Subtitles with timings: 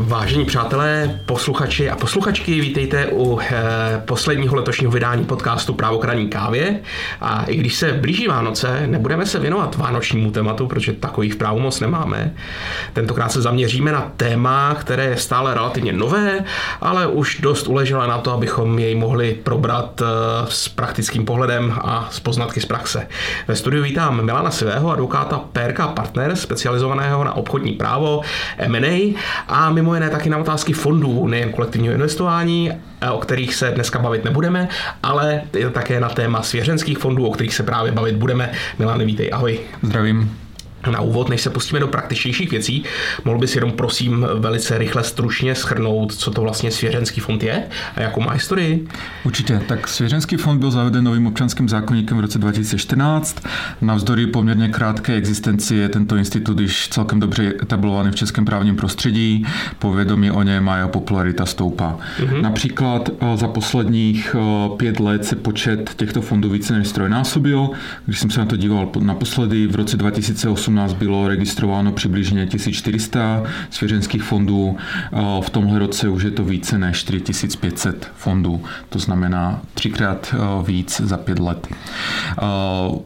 [0.00, 6.80] Vážení přátelé, posluchači a posluchačky, vítejte u eh, posledního letošního vydání podcastu Právokraní kávě.
[7.20, 11.80] A i když se blíží Vánoce, nebudeme se věnovat vánočnímu tématu, protože takových právu moc
[11.80, 12.34] nemáme.
[12.92, 16.44] Tentokrát se zaměříme na téma, které je stále relativně nové,
[16.80, 20.06] ale už dost uležela na to, abychom jej mohli probrat eh,
[20.48, 23.08] s praktickým pohledem a s poznatky z praxe.
[23.48, 28.20] Ve studiu vítám Milana Sivého, advokáta PRK Partner, specializovaného na obchodní právo,
[28.58, 29.14] M&A
[29.48, 33.98] a mimo jiné taky na otázky fondů, nejen kolektivního investování, eh, o kterých se dneska
[33.98, 34.68] bavit nebudeme,
[35.02, 38.52] ale také na téma svěřenských fondů, o kterých se právě bavit budeme.
[38.78, 39.60] Milan, vítej, ahoj.
[39.82, 40.47] Zdravím.
[40.90, 42.84] Na úvod, než se pustíme do praktičtějších věcí,
[43.24, 47.64] mohl bys jenom prosím velice rychle stručně schrnout, co to vlastně svěřenský fond je
[47.96, 48.86] a jakou má historii?
[49.24, 49.62] Určitě.
[49.68, 53.46] Tak svěřenský fond byl zaveden novým občanským zákonníkem v roce 2014.
[53.80, 59.46] Navzdory poměrně krátké existenci je tento institut již celkem dobře etablovaný v českém právním prostředí.
[59.78, 61.98] Povědomí o něm a jeho popularita stoupá.
[62.20, 62.42] Mm-hmm.
[62.42, 67.70] Například eh, za posledních eh, pět let se počet těchto fondů více než strojnásobil.
[68.06, 73.42] Když jsem se na to díval naposledy v roce 2008 2018 bylo registrováno přibližně 1400
[73.70, 74.76] svěřenských fondů.
[75.40, 78.64] V tomhle roce už je to více než 4500 fondů.
[78.88, 80.34] To znamená třikrát
[80.66, 81.68] víc za pět let.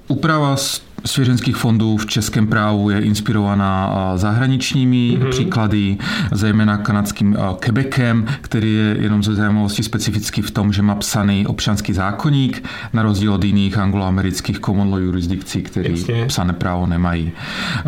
[0.09, 0.57] Úprava
[1.05, 5.31] svěřenských fondů v českém právu je inspirovaná zahraničními mm-hmm.
[5.31, 5.97] příklady,
[6.33, 11.93] zejména kanadským Quebecem, který je jenom ze zajímavosti specificky v tom, že má psaný občanský
[11.93, 15.95] zákonník, na rozdíl od jiných angloamerických common law jurisdikcí, které
[16.27, 17.33] psané právo nemají.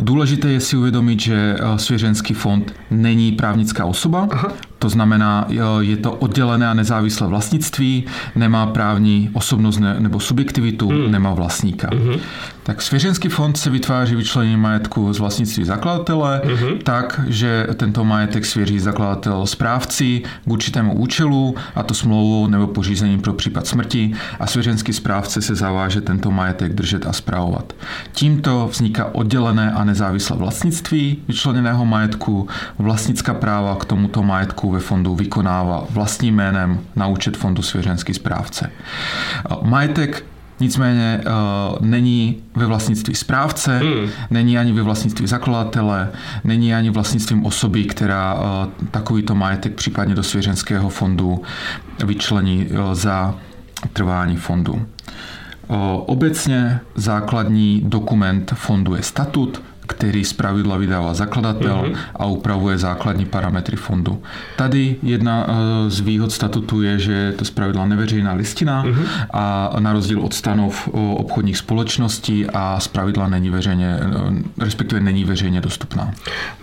[0.01, 4.49] Důležité je si uvědomit, že svěřenský fond není právnická osoba, Aha.
[4.85, 5.47] To znamená,
[5.81, 8.05] je to oddělené a nezávislé vlastnictví,
[8.37, 11.13] nemá právní osobnost nebo subjektivitu, hmm.
[11.13, 11.89] nemá vlastníka.
[11.93, 12.21] Hmm.
[12.65, 16.79] Tak svěřenský fond se vytváří vyčlenění majetku z vlastnictví zakladatele, hmm.
[16.79, 23.21] tak, že tento majetek svěří zakladatel správci k určitému účelu, a to smlouvou nebo pořízením
[23.21, 27.73] pro případ smrti, a svěřenský správce se zaváže tento majetek držet a zprávovat.
[28.13, 35.15] Tímto vzniká oddělené a nezávislé vlastnictví vyčleněného majetku, vlastnická práva k tomuto majetku ve fondu
[35.15, 38.71] vykonává vlastním jménem na účet fondu svěřenský správce.
[39.63, 40.25] Majetek
[40.61, 44.09] Nicméně uh, není ve vlastnictví správce, hmm.
[44.31, 46.09] není ani ve vlastnictví zakladatele,
[46.45, 48.41] není ani vlastnictvím osoby, která uh,
[48.91, 51.43] takovýto majetek případně do svěřenského fondu
[52.05, 53.35] vyčlení uh, za
[53.93, 54.87] trvání fondu.
[56.07, 61.97] Obecně základní dokument fondu je statut, který z pravidla vydává zakladatel mm-hmm.
[62.17, 64.23] a upravuje základní parametry fondu.
[64.57, 69.07] Tady jedna eh, z výhod statutu je, že je to z pravidla neveřejná listina mm-hmm.
[69.31, 75.25] a na rozdíl od stanov obchodních společností a z pravidla není veřejně, eh, respektive není
[75.25, 76.13] veřejně dostupná.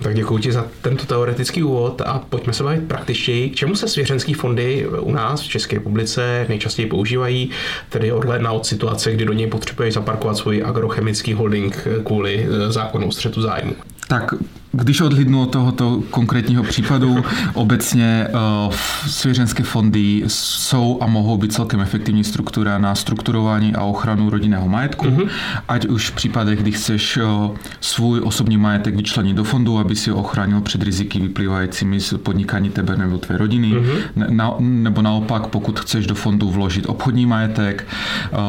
[0.02, 3.50] Tak děkuji ti za tento teoretický úvod a pojďme se bavit praktičtěji.
[3.50, 7.50] K čemu se svěřenské fondy u nás v České republice nejčastěji používají,
[7.90, 12.72] tedy odhledna od situace, kdy do něj potřebuje zaparkovat svůj agrochemický holding kvůli eh,
[13.12, 13.76] zákonu střetu zájmu.
[14.08, 14.34] Tak
[14.74, 17.24] když odhlídnu od tohoto konkrétního případu,
[17.54, 18.28] obecně
[18.68, 18.74] uh,
[19.08, 25.06] svěřenské fondy jsou a mohou být celkem efektivní struktura na strukturování a ochranu rodinného majetku,
[25.06, 25.30] mm-hmm.
[25.68, 30.10] ať už v případech, kdy chceš uh, svůj osobní majetek vyčlenit do fondu, aby si
[30.10, 34.30] ho ochránil před riziky vyplývajícími z podnikání tebe nebo tvé rodiny, mm-hmm.
[34.30, 37.88] na, nebo naopak, pokud chceš do fondu vložit obchodní majetek,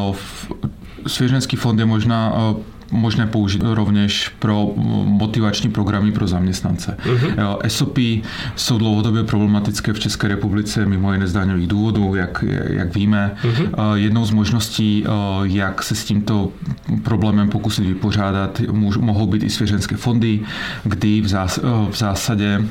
[0.08, 0.16] uh,
[1.06, 2.32] Svěřenský fond je možná
[2.92, 4.72] možné použít rovněž pro
[5.04, 6.96] motivační programy pro zaměstnance.
[7.04, 7.58] Uh-huh.
[7.68, 7.98] SOP
[8.56, 13.34] jsou dlouhodobě problematické v České republice mimo jiné z daňových důvodů, jak, jak víme.
[13.44, 13.94] Uh-huh.
[13.94, 15.04] Jednou z možností,
[15.42, 16.48] jak se s tímto
[17.02, 18.60] problémem pokusit vypořádat,
[18.98, 20.40] mohou být i svěřenské fondy,
[20.84, 21.60] kdy v, zás,
[21.90, 22.64] v zásadě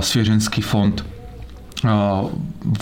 [0.00, 1.04] svěřenský fond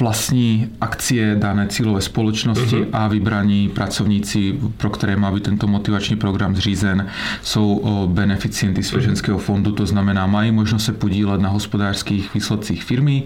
[0.01, 2.87] vlastní akcie dané cílové společnosti uh-huh.
[2.93, 7.07] a vybraní pracovníci, pro které má být tento motivační program zřízen,
[7.43, 7.83] jsou
[8.13, 13.23] beneficienty svěřenského fondu, to znamená, mají možnost se podílet na hospodářských výsledcích firmy,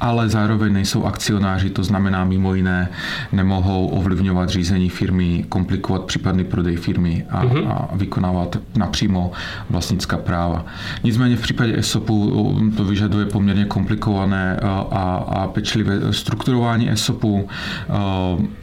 [0.00, 2.88] ale zároveň nejsou akcionáři, to znamená mimo jiné
[3.32, 7.68] nemohou ovlivňovat řízení firmy, komplikovat případný prodej firmy a, uh-huh.
[7.68, 9.32] a vykonávat napřímo
[9.70, 10.66] vlastnická práva.
[11.04, 14.56] Nicméně v případě ESOPu to vyžaduje poměrně komplikované
[14.90, 17.92] a a pečlivé strukturování ESOPu eh,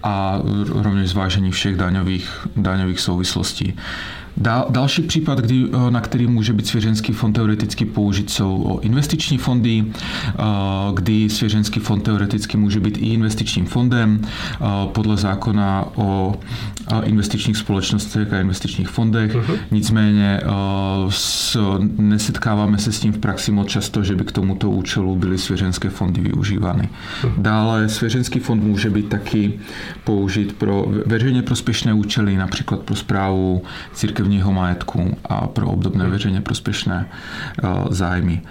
[0.03, 3.75] a rovněž zvážení všech daňových, daňových souvislostí.
[4.37, 9.85] Dal, další případ, kdy, na který může být svěřenský fond teoreticky použit, jsou investiční fondy,
[10.93, 14.21] kdy svěřenský fond teoreticky může být i investičním fondem
[14.85, 16.35] podle zákona o
[17.03, 19.35] investičních společnostech a investičních fondech.
[19.35, 19.57] Uh-huh.
[19.71, 20.41] Nicméně
[21.09, 21.57] s,
[21.97, 25.89] nesetkáváme se s tím v praxi moc často, že by k tomuto účelu byly svěřenské
[25.89, 26.89] fondy využívány.
[27.21, 27.33] Uh-huh.
[27.37, 29.59] Dále svěřenský fond může být taky
[30.03, 33.63] použit pro veřejně prospěšné účely, například pro zprávu
[34.25, 37.09] církevního majetku a pro obdobné veřejně prospěšné
[37.89, 38.41] zájmy.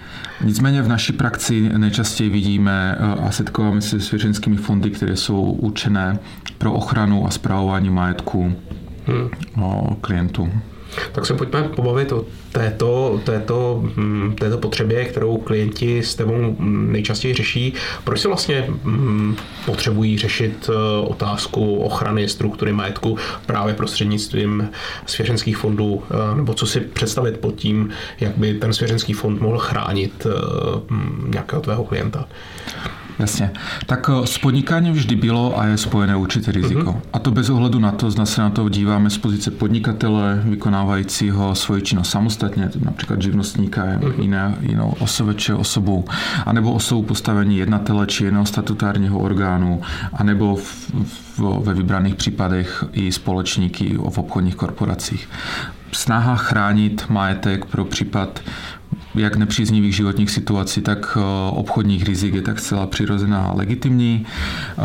[0.43, 6.19] Nicméně v naší praxi nejčastěji vidíme a setkáváme se s svěřenskými fondy, které jsou určené
[6.57, 8.55] pro ochranu a zprávování majetku
[9.05, 9.29] hmm.
[10.01, 10.49] klientů.
[11.11, 17.33] Tak se pojďme pobavit o této, této, hm, této potřebě, kterou klienti s tebou nejčastěji
[17.33, 17.73] řeší.
[18.03, 19.35] Proč se vlastně hm,
[19.65, 24.69] potřebují řešit eh, otázku ochrany struktury majetku právě prostřednictvím
[25.05, 27.89] svěřenských fondů, eh, nebo co si představit pod tím,
[28.19, 30.31] jak by ten svěřenský fond mohl chránit eh,
[31.27, 32.27] nějakého tvého klienta?
[33.19, 33.51] Jasně.
[33.85, 36.81] Tak eh, s podnikáním vždy bylo a je spojené určité riziko.
[36.81, 37.01] Uh-huh.
[37.13, 41.55] A to bez ohledu na to, zda se na to díváme z pozice podnikatele, vykonávajícího
[41.55, 44.21] svoji činnost samostatně, například živnostníka, uh-huh.
[44.21, 46.05] jiné, jinou osobeče osobou,
[46.45, 49.81] anebo osobu postavení jednatele či jiného statutárního orgánu,
[50.13, 50.91] anebo v,
[51.37, 55.27] v, ve vybraných případech i společníky v obchodních korporacích
[55.91, 58.39] snaha chránit majetek pro případ
[59.15, 61.21] jak nepříznivých životních situací, tak eh,
[61.51, 64.25] obchodních rizik je tak zcela přirozená a legitimní.
[64.77, 64.81] Eh,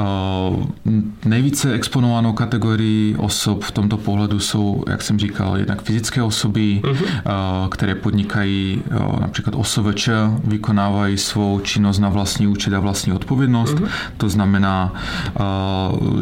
[1.24, 7.68] nejvíce exponovanou kategorii osob v tomto pohledu jsou, jak jsem říkal, jednak fyzické osoby, uh-huh.
[7.68, 8.82] které podnikají
[9.20, 10.12] například osoveče,
[10.44, 13.74] vykonávají svou činnost na vlastní účet a vlastní odpovědnost.
[13.74, 13.88] Uh-huh.
[14.16, 14.94] To znamená,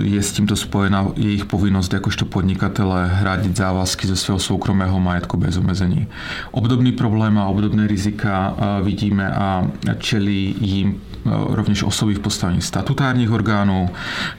[0.00, 5.56] je s tímto spojena jejich povinnost jakožto podnikatele hradit závazky ze svého soukromého majetku bez
[5.56, 6.06] omezení.
[6.50, 9.66] Obdobný problém a obdobné riziko rizika vidíme a
[9.98, 13.90] čelí jim e, rovněž osoby v postavení statutárních orgánů,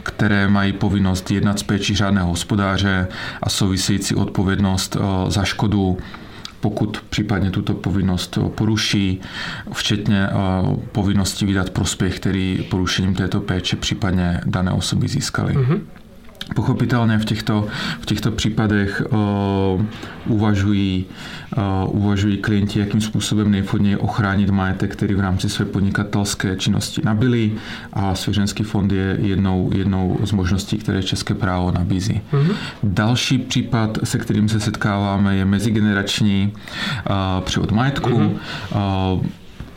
[0.04, 3.08] které mají povinnost jednat s péčí řádného hospodáře
[3.44, 5.98] a související odpovědnost e, za škodu
[6.62, 9.22] pokud případně tuto povinnost poruší,
[9.74, 10.28] včetně
[10.92, 15.56] povinnosti vydat prospěch, který porušením této péče případně dané osoby získaly.
[15.56, 15.80] Mm-hmm.
[16.56, 17.68] Pochopitelně v těchto,
[18.02, 19.86] v těchto případech uh,
[20.26, 21.06] uvažují,
[21.58, 27.52] uh, uvažují klienti, jakým způsobem nejvhodněji ochránit majetek, který v rámci své podnikatelské činnosti nabili
[27.94, 32.22] a svěřenský fond je jednou, jednou z možností, které české právo nabízí.
[32.34, 32.54] Mm-hmm.
[32.84, 38.10] Další případ, se kterým se setkáváme, je mezigenerační uh, převod majetku.
[38.10, 39.16] Mm-hmm.
[39.16, 39.26] Uh,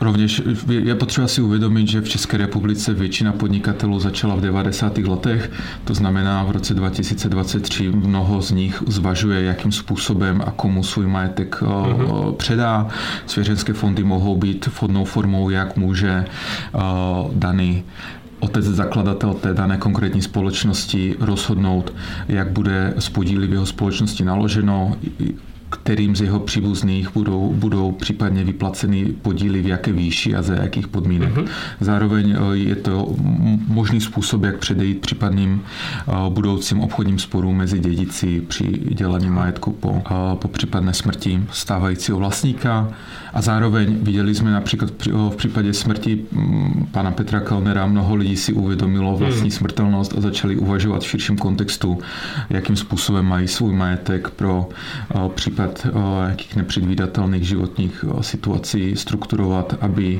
[0.03, 4.97] Rovněž je potřeba si uvědomit, že v České republice většina podnikatelů začala v 90.
[4.97, 5.51] letech,
[5.83, 11.61] to znamená v roce 2023 mnoho z nich zvažuje, jakým způsobem a komu svůj majetek
[11.61, 12.35] mm-hmm.
[12.35, 12.87] předá.
[13.25, 16.79] Svěřenské fondy mohou být vhodnou formou, jak může eh,
[17.33, 17.83] daný
[18.39, 21.93] otec zakladatel té dané konkrétní společnosti rozhodnout,
[22.27, 24.95] jak bude s podíly v jeho společnosti naloženo,
[25.73, 30.87] kterým z jeho příbuzných budou, budou případně vyplaceny podíly v jaké výši a za jakých
[30.87, 31.35] podmínek.
[31.35, 31.47] Mm-hmm.
[31.79, 33.15] Zároveň eh, je to
[33.67, 40.01] možný způsob, jak předejít případným eh, budoucím obchodním sporům mezi dědici při dělení majetku po,
[40.11, 42.93] eh, po případné smrti stávajícího vlastníka.
[43.33, 44.91] A zároveň viděli jsme například
[45.29, 49.51] v případě smrti mm, pana Petra Kalnera mnoho lidí si uvědomilo vlastní hmm.
[49.51, 51.99] smrtelnost a začali uvažovat v širším kontextu,
[52.49, 54.69] jakým způsobem mají svůj majetek pro
[55.35, 55.87] případ
[56.29, 60.19] jakých nepředvídatelných životních situací strukturovat, aby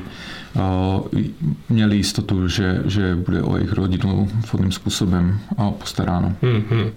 [1.68, 5.38] měli jistotu, že, že bude o jejich rodinu vhodným způsobem
[5.78, 6.32] postaráno.
[6.42, 6.90] Hmm,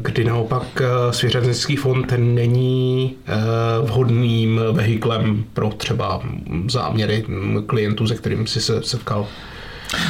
[0.00, 3.14] Kdy naopak svěřenský fond není
[3.82, 6.22] vhodným vehiklem pro třeba
[6.70, 7.24] záměry
[7.66, 9.26] klientů, se kterým si se setkal?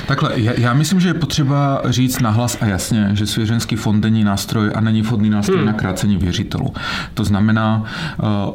[0.07, 4.71] Takhle, já myslím, že je potřeba říct nahlas a jasně, že svěřenský fond není nástroj
[4.75, 5.67] a není vhodný nástroj hmm.
[5.67, 6.75] na krácení věřitelů.
[7.15, 7.85] To znamená,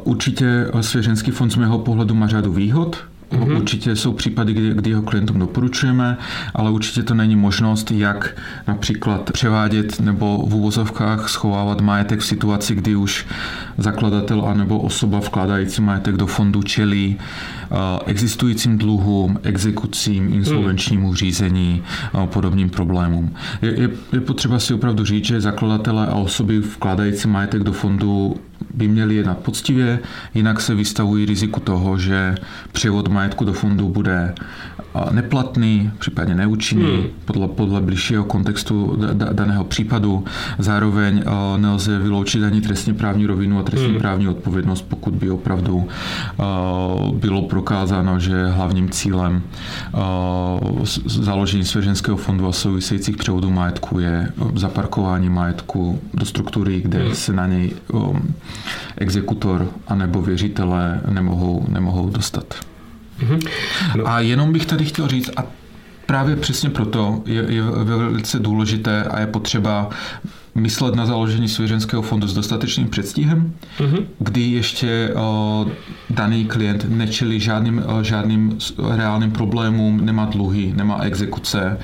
[0.04, 2.96] určitě svěřenský fond z mého pohledu má řadu výhod,
[3.32, 3.56] Mm-hmm.
[3.56, 6.18] Určitě jsou případy, kdy, kdy ho klientům doporučujeme,
[6.54, 8.36] ale určitě to není možnost, jak
[8.68, 13.26] například převádět nebo v úvozovkách schovávat majetek v situaci, kdy už
[13.78, 17.18] zakladatel anebo osoba vkládající majetek do fondu čelí
[18.06, 21.14] existujícím dluhům, exekucím, insolvenčnímu mm.
[21.14, 23.34] řízení a podobným problémům.
[23.62, 28.36] Je, je, je potřeba si opravdu říct, že zakladatelé a osoby vkládající majetek do fondu
[28.74, 29.98] by měli jednat poctivě,
[30.34, 32.34] jinak se vystavují riziku toho, že
[32.72, 34.34] převod majetku do fondu bude
[35.10, 37.04] neplatný, případně neúčinný hmm.
[37.24, 38.98] podle, podle bližšího kontextu
[39.32, 40.24] daného případu.
[40.58, 41.22] Zároveň
[41.56, 43.98] nelze vyloučit ani trestně právní rovinu a trestně hmm.
[43.98, 45.88] právní odpovědnost, pokud by opravdu
[47.12, 49.42] bylo prokázáno, že hlavním cílem
[51.04, 57.14] založení svěřenského fondu a souvisejících převodů majetku je zaparkování majetku do struktury, kde hmm.
[57.14, 57.70] se na něj
[58.96, 62.54] exekutor anebo věřitelé nemohou, nemohou dostat.
[63.20, 63.48] Mm-hmm.
[63.96, 64.08] No.
[64.08, 65.44] A jenom bych tady chtěl říct, a
[66.06, 69.90] právě přesně proto je, je velice důležité a je potřeba
[70.60, 74.04] myslet na založení svěřenského fondu s dostatečným předstihem, mm-hmm.
[74.18, 75.66] kdy ještě o,
[76.10, 78.58] daný klient nečelí žádným, o, žádným
[78.96, 81.78] reálným problémům, nemá dluhy, nemá exekuce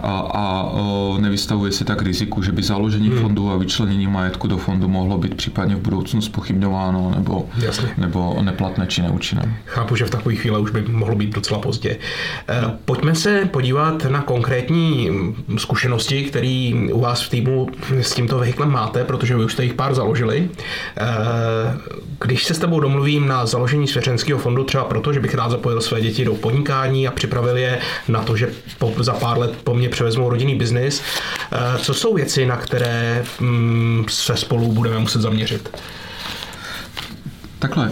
[0.00, 3.18] a, a o, nevystavuje se tak riziku, že by založení mm.
[3.18, 7.48] fondu a vyčlenění majetku do fondu mohlo být případně v budoucnu spochybňováno nebo,
[7.98, 9.56] nebo neplatné či neúčinné.
[9.66, 11.90] Chápu, že v takové chvíli už by mohlo být docela pozdě.
[11.90, 11.98] E,
[12.84, 15.10] pojďme se podívat na konkrétní
[15.56, 17.68] zkušenosti, které u vás v týmu
[18.00, 20.48] s tímto vehiklem máte, protože vy už jste jich pár založili.
[20.96, 21.04] Eh,
[22.20, 25.80] když se s tebou domluvím na založení svěřenského fondu, třeba proto, že bych rád zapojil
[25.80, 29.74] své děti do podnikání a připravil je na to, že po, za pár let po
[29.74, 31.02] mně převezmou rodinný biznis,
[31.52, 35.70] eh, co jsou věci, na které mm, se spolu budeme muset zaměřit?
[37.60, 37.90] Takhle,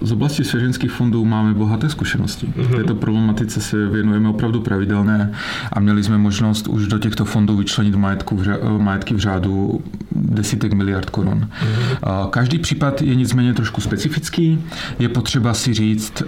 [0.00, 2.46] z oblasti svěřenských fondů máme bohaté zkušenosti.
[2.46, 2.76] Mm-hmm.
[2.76, 5.30] Této problematice se věnujeme opravdu pravidelně
[5.72, 9.80] a měli jsme možnost už do těchto fondů vyčlenit majetku v řádu, majetky v řádu
[10.12, 11.48] desítek miliard korun.
[11.48, 12.30] Mm-hmm.
[12.30, 14.64] Každý případ je nicméně trošku specifický.
[14.98, 16.22] Je potřeba si říct,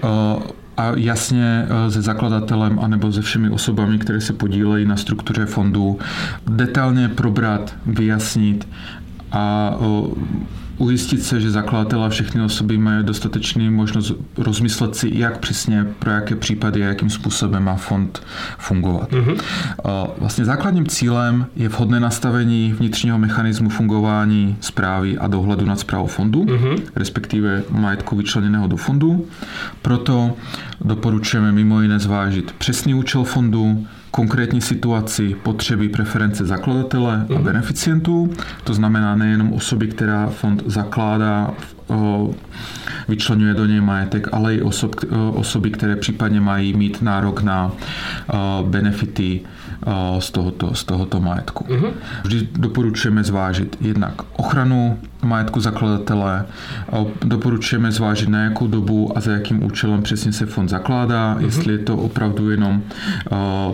[0.77, 5.99] a jasně se zakladatelem anebo se všemi osobami, které se podílejí na struktuře fondu,
[6.47, 8.69] detailně probrat, vyjasnit
[9.33, 9.77] a
[10.81, 16.11] ujistit se, že zakladatel a všechny osoby mají dostatečný možnost rozmyslet si, jak přesně, pro
[16.11, 18.23] jaké případy a jakým způsobem má fond
[18.59, 19.13] fungovat.
[19.13, 19.41] Mm-hmm.
[20.19, 26.45] Vlastně základním cílem je vhodné nastavení vnitřního mechanismu fungování zprávy a dohledu nad zprávou fondu,
[26.45, 26.83] mm-hmm.
[26.97, 29.27] respektive majetku vyčleněného do fondu.
[29.83, 30.37] Proto
[30.85, 37.45] doporučujeme mimo jiné zvážit přesný účel fondu, konkrétní situaci, potřeby, preference zakladatele a mhm.
[37.45, 38.31] beneficientů.
[38.65, 41.55] To znamená nejenom osoby, která fond zakládá,
[43.09, 44.97] vyčlenuje do něj majetek, ale i osob,
[45.35, 47.73] osoby, které případně mají mít nárok na
[48.63, 49.41] benefity
[50.19, 51.65] z tohoto, z tohoto majetku.
[51.65, 51.93] Mm-hmm.
[52.25, 56.47] Vždy doporučujeme zvážit jednak ochranu majetku zakladatele,
[57.25, 61.45] doporučujeme zvážit na jakou dobu a za jakým účelem přesně se fond zakládá, mm-hmm.
[61.45, 62.83] jestli je to opravdu jenom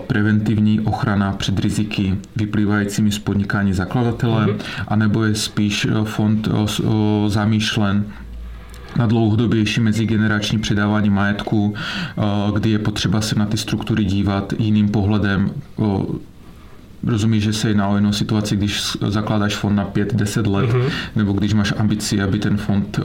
[0.07, 4.85] preventivní ochrana před riziky vyplývajícími z podnikání zakladatele, mm-hmm.
[4.89, 6.49] anebo je spíš fond
[7.27, 8.05] zamýšlen
[8.97, 12.23] na dlouhodobější mezigenerační předávání majetku, eh,
[12.55, 15.51] kdy je potřeba se na ty struktury dívat jiným pohledem,
[17.07, 20.91] Rozumíš, že se jedná o jinou situaci, když zakládáš fond na 5-10 let, mm-hmm.
[21.17, 23.01] nebo když máš ambici, aby ten fond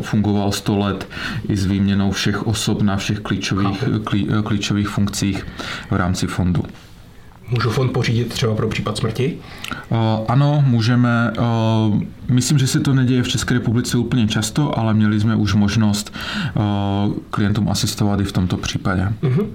[0.00, 1.08] fungoval 100 let
[1.48, 5.46] i s výměnou všech osob na všech klíčových, klí, klíčových funkcích
[5.90, 6.62] v rámci fondu.
[7.50, 9.36] Můžu fond pořídit třeba pro případ smrti?
[9.88, 9.98] Uh,
[10.28, 11.32] ano, můžeme.
[11.38, 15.54] Uh, myslím, že se to neděje v České republice úplně často, ale měli jsme už
[15.54, 16.14] možnost
[16.54, 16.62] uh,
[17.30, 19.08] klientům asistovat i v tomto případě.
[19.22, 19.46] Uh-huh.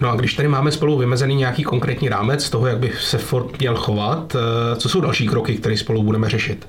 [0.00, 3.58] No a když tady máme spolu vymezený nějaký konkrétní rámec toho, jak by se fond
[3.58, 4.36] měl chovat,
[4.76, 6.66] co jsou další kroky, které spolu budeme řešit?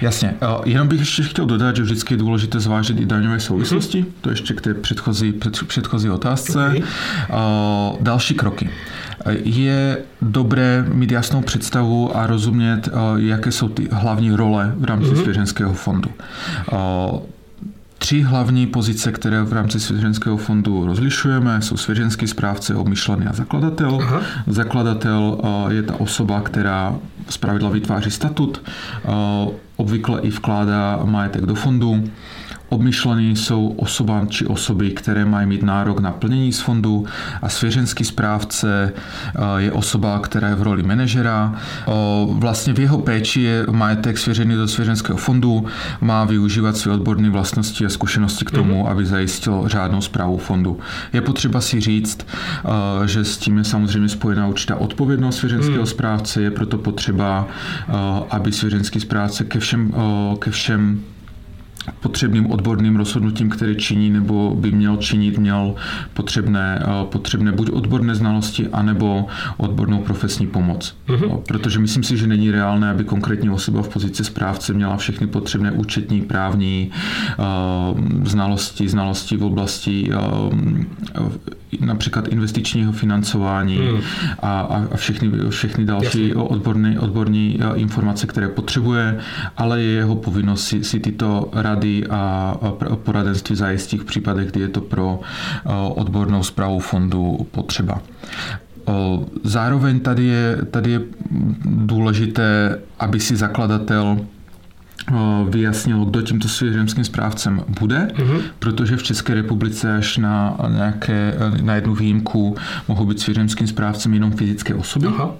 [0.00, 0.34] Jasně.
[0.64, 4.02] Jenom bych ještě chtěl dodat, že vždycky je důležité zvážit i daňové souvislosti.
[4.02, 4.12] Mm-hmm.
[4.20, 5.34] To ještě k té předchozí,
[5.66, 6.66] předchozí otázce.
[6.68, 6.82] Okay.
[8.00, 8.70] Další kroky.
[9.44, 15.10] Je dobré mít jasnou představu a rozumět, eh, jaké jsou ty hlavní role v rámci
[15.10, 15.22] mm-hmm.
[15.22, 16.10] svěřenského fondu.
[17.96, 23.32] Eh, tři hlavní pozice, které v rámci svěřenského fondu rozlišujeme, jsou svěřenský správce, obmyšlený a
[23.32, 23.98] zakladatel.
[24.02, 24.20] Aha.
[24.46, 26.96] Zakladatel eh, je ta osoba, která
[27.28, 28.62] zpravidla vytváří statut,
[29.76, 32.04] obvykle i vkládá majetek do fondu.
[32.68, 37.06] Obmyšlený jsou osoba či osoby, které mají mít nárok na plnění z fondu
[37.42, 41.54] a svěřenský správce eh, je osoba, která je v roli manažera.
[41.88, 41.92] Eh,
[42.28, 45.64] vlastně v jeho péči je majetek svěřený do svěřenského fondu,
[46.00, 48.90] má využívat své odborné vlastnosti a zkušenosti k tomu, mm-hmm.
[48.90, 50.78] aby zajistil řádnou zprávu fondu.
[51.12, 55.86] Je potřeba si říct, eh, že s tím je samozřejmě spojená určitá odpovědnost svěřenského mm.
[55.86, 57.48] správce, je proto potřeba,
[58.30, 59.94] aby svěřenský správce ke všem,
[60.38, 61.00] ke všem
[62.00, 65.74] potřebným odborným rozhodnutím, které činí nebo by měl činit, měl
[66.14, 69.26] potřebné, eh, potřebné buď odborné znalosti, anebo
[69.56, 70.96] odbornou profesní pomoc.
[71.08, 71.40] Mm-hmm.
[71.48, 75.72] Protože myslím si, že není reálné, aby konkrétní osoba v pozici správce měla všechny potřebné
[75.72, 76.90] účetní, právní
[78.24, 80.10] znalosti, znalosti v oblasti
[81.80, 84.00] například investičního financování mm.
[84.42, 89.18] a, a všechny, všechny další odborné, odborné informace, které potřebuje,
[89.56, 92.54] ale je jeho povinnost si, si tyto rady a
[93.04, 95.20] poradenství zajistit v případech, kdy je to pro
[95.94, 98.00] odbornou zprávu fondu potřeba.
[99.44, 101.00] Zároveň tady je, tady je
[101.64, 104.16] důležité, aby si zakladatel
[105.50, 108.40] vyjasnilo, kdo tímto svěřenským správcem bude, mm-hmm.
[108.58, 112.56] protože v České republice až na, nějaké, na jednu výjimku
[112.88, 115.06] mohou být svěřenským správcem jenom fyzické osoby.
[115.06, 115.30] Aha.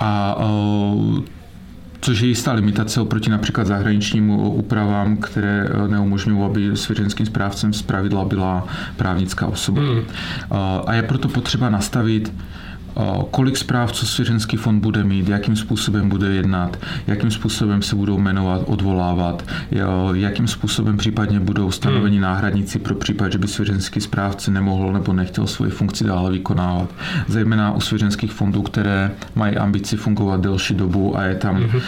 [0.00, 0.36] A
[2.02, 8.24] což je jistá limitace oproti například zahraničním úpravám, které neumožňují, aby svěřenským správcem z pravidla
[8.24, 8.66] byla
[8.96, 9.82] právnická osoba.
[9.82, 10.02] Mm.
[10.86, 12.32] A je proto potřeba nastavit
[13.30, 18.62] kolik správců svěřenský fond bude mít, jakým způsobem bude jednat, jakým způsobem se budou jmenovat,
[18.66, 19.44] odvolávat,
[20.12, 22.22] jakým způsobem případně budou stanoveni hmm.
[22.22, 26.94] náhradníci pro případ, že by svěřenský správce nemohl nebo nechtěl svoji funkci dále vykonávat.
[27.28, 31.80] Zejména u svěřenských fondů, které mají ambici fungovat delší dobu a je tam hmm.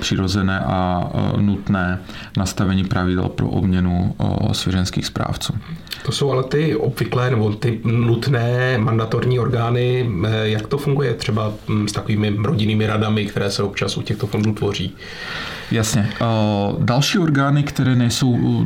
[0.00, 1.98] přirozené a nutné
[2.36, 4.14] nastavení pravidel pro obměnu
[4.52, 5.52] svěřenských správců.
[6.04, 11.52] To jsou ale ty obvyklé nebo ty nutné mandatorní orgány, eh, jak to funguje třeba
[11.68, 14.94] hm, s takovými rodinnými radami, které se občas u těchto fondů tvoří?
[15.70, 16.08] Jasně.
[16.78, 18.64] Další orgány, které nejsou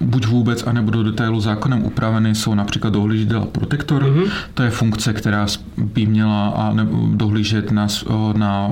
[0.00, 4.02] buď vůbec, anebo do detailu zákonem upraveny, jsou například dohlížitel a protektor.
[4.04, 4.30] Mm-hmm.
[4.54, 5.46] To je funkce, která
[5.76, 6.76] by měla a
[7.14, 7.86] dohlížet na,
[8.36, 8.70] na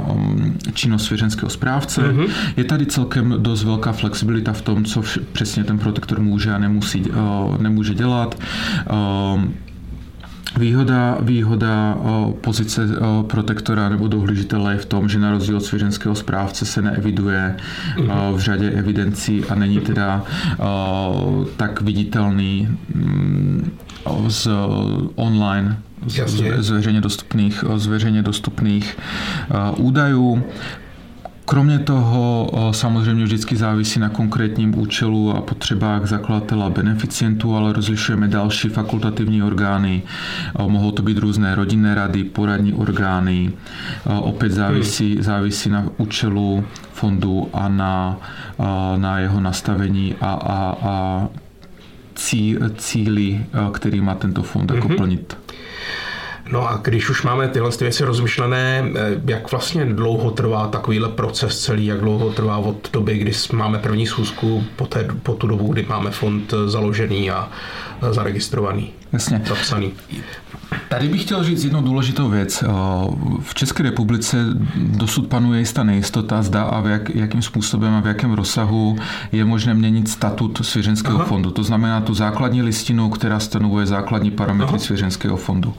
[0.75, 2.03] činnost svěřenského správce.
[2.03, 2.29] Mm-hmm.
[2.57, 7.05] Je tady celkem dost velká flexibilita v tom, co přesně ten protektor může a nemusí,
[7.59, 8.39] nemůže dělat.
[10.59, 11.97] Výhoda, výhoda
[12.40, 12.88] pozice
[13.26, 17.57] protektora nebo dohlížitele je v tom, že na rozdíl od svěřenského správce se neeviduje
[18.35, 20.25] v řadě evidencí a není teda
[21.57, 23.71] tak viditelný mm,
[24.28, 24.49] z
[25.14, 26.28] online z,
[26.59, 28.99] z veřejně dostupných, z veřejně dostupných
[29.76, 30.42] údajů.
[31.50, 38.28] Kromě toho samozřejmě vždycky závisí na konkrétním účelu a potřebách zakladatele a beneficientů, ale rozlišujeme
[38.28, 40.02] další fakultativní orgány.
[40.66, 43.52] Mohou to být různé rodinné rady, poradní orgány.
[44.04, 45.23] Opět závisí, hmm.
[45.23, 48.16] závisí na účelu fondu a na,
[48.97, 51.28] na jeho nastavení a, a, a
[52.15, 54.97] cí, cíly, který má tento fond jako mm-hmm.
[54.97, 55.36] plnit.
[56.52, 61.60] No a když už máme tyhle věci rozmyšlené, eh, jak vlastně dlouho trvá takovýhle proces
[61.60, 65.73] celý, jak dlouho trvá od doby, kdy máme první schůzku po, té, po tu dobu,
[65.73, 67.49] kdy máme fond založený a
[68.10, 69.42] zaregistrovaný, Jasně.
[69.49, 69.92] zapsaný.
[70.88, 72.64] Tady bych chtěl říct jednu důležitou věc.
[73.40, 74.36] V České republice
[74.76, 78.99] dosud panuje jistá nejistota, zda a v jak, jakým způsobem a v jakém rozsahu
[79.32, 81.25] je možné měnit statut svěřenského Aha.
[81.25, 81.50] fondu.
[81.50, 84.78] To znamená tu základní listinu, která stanovuje základní parametry Aha.
[84.78, 85.75] svěřenského fondu.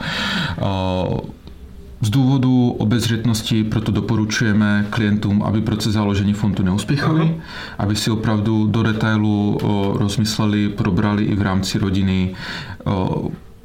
[2.01, 7.41] Z důvodu obezřetnosti proto doporučujeme klientům, aby proces založení fondu neuspěchali,
[7.77, 9.57] aby si opravdu do detailu
[9.99, 12.35] rozmysleli, probrali i v rámci rodiny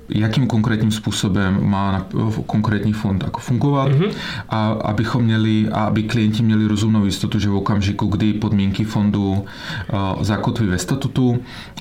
[0.08, 2.06] jakým konkrétním způsobem má
[2.46, 4.10] konkrétní fond jako fungovat mm-hmm.
[4.48, 9.32] a abychom měli, a aby klienti měli rozumnou jistotu, že v okamžiku, kdy podmínky fondu
[9.32, 11.38] uh, zakotví ve statutu,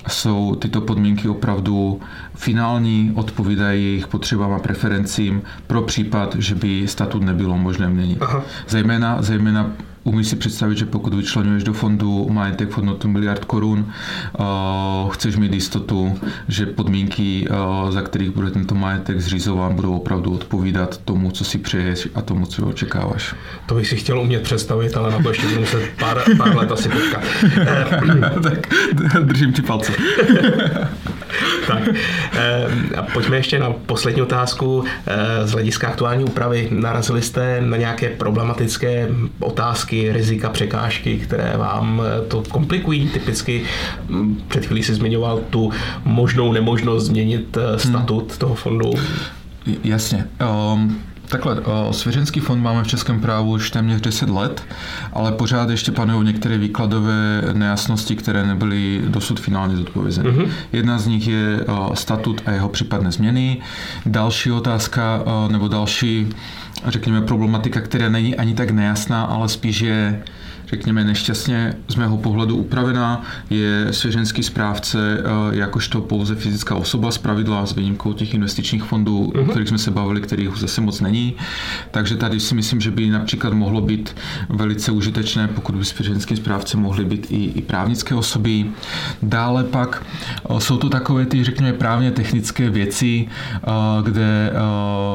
[0.07, 1.99] jsou tyto podmínky opravdu
[2.35, 8.17] finální, odpovídají jejich potřebám a preferencím pro případ, že by statut nebylo možné měnit.
[8.21, 8.43] Aha.
[8.67, 9.71] Zejména, zejména
[10.05, 13.91] Umí si představit, že pokud vyčlenuješ do fondu majetek v hodnotu miliard korun,
[14.39, 20.33] uh, chceš mít jistotu, že podmínky, uh, za kterých bude tento majetek zřizován, budou opravdu
[20.33, 23.35] odpovídat tomu, co si přeješ a tomu, co očekáváš.
[23.65, 26.71] To bych si chtěl umět představit, ale na to ještě budu muset pár, pár let
[26.71, 27.23] asi počkat.
[28.43, 28.67] tak
[29.23, 29.93] držím ti palce.
[31.67, 31.83] tak.
[32.97, 34.83] A pojďme ještě na poslední otázku.
[35.45, 39.07] Z hlediska aktuální úpravy narazili jste na nějaké problematické
[39.39, 43.10] otázky, rizika, překážky, které vám to komplikují?
[43.10, 43.63] Typicky
[44.47, 45.71] před chvílí si zmiňoval tu
[46.05, 48.39] možnou nemožnost změnit eh, statut hmm.
[48.39, 48.91] toho fondu.
[49.84, 50.25] Jasně.
[50.73, 50.97] Um...
[51.29, 51.58] Takhle,
[51.91, 54.63] svěřenský fond máme v českém právu už téměř 10 let,
[55.13, 60.29] ale pořád ještě panují některé výkladové nejasnosti, které nebyly dosud finálně zodpovězeny.
[60.29, 60.47] Mm-hmm.
[60.73, 63.62] Jedna z nich je statut a jeho případné změny.
[64.05, 66.27] Další otázka, nebo další,
[66.87, 70.23] řekněme, problematika, která není ani tak nejasná, ale spíš je
[70.67, 73.23] řekněme, nešťastně z mého pohledu upravená.
[73.49, 79.23] Je svěřenský správce eh, jakožto pouze fyzická osoba z pravidla s výjimkou těch investičních fondů,
[79.23, 79.41] uh-huh.
[79.41, 81.36] o kterých jsme se bavili, kterých zase moc není.
[81.91, 84.15] Takže tady si myslím, že by například mohlo být
[84.49, 88.65] velice užitečné, pokud by svěřenský správce mohly být i, i právnické osoby.
[89.21, 90.06] Dále pak
[90.49, 93.69] eh, jsou to takové ty, řekněme, právně technické věci, eh,
[94.04, 94.54] kde,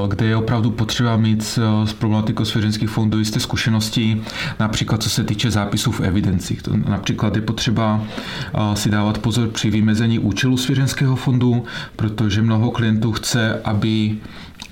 [0.09, 1.43] kde je opravdu potřeba mít
[1.85, 4.23] s problematikou svěřenských fondů jisté zkušenosti,
[4.59, 6.57] například co se týče zápisů v evidenci.
[6.63, 8.05] To například je potřeba
[8.75, 11.65] si dávat pozor při vymezení účelu svěřenského fondu,
[11.97, 14.17] protože mnoho klientů chce, aby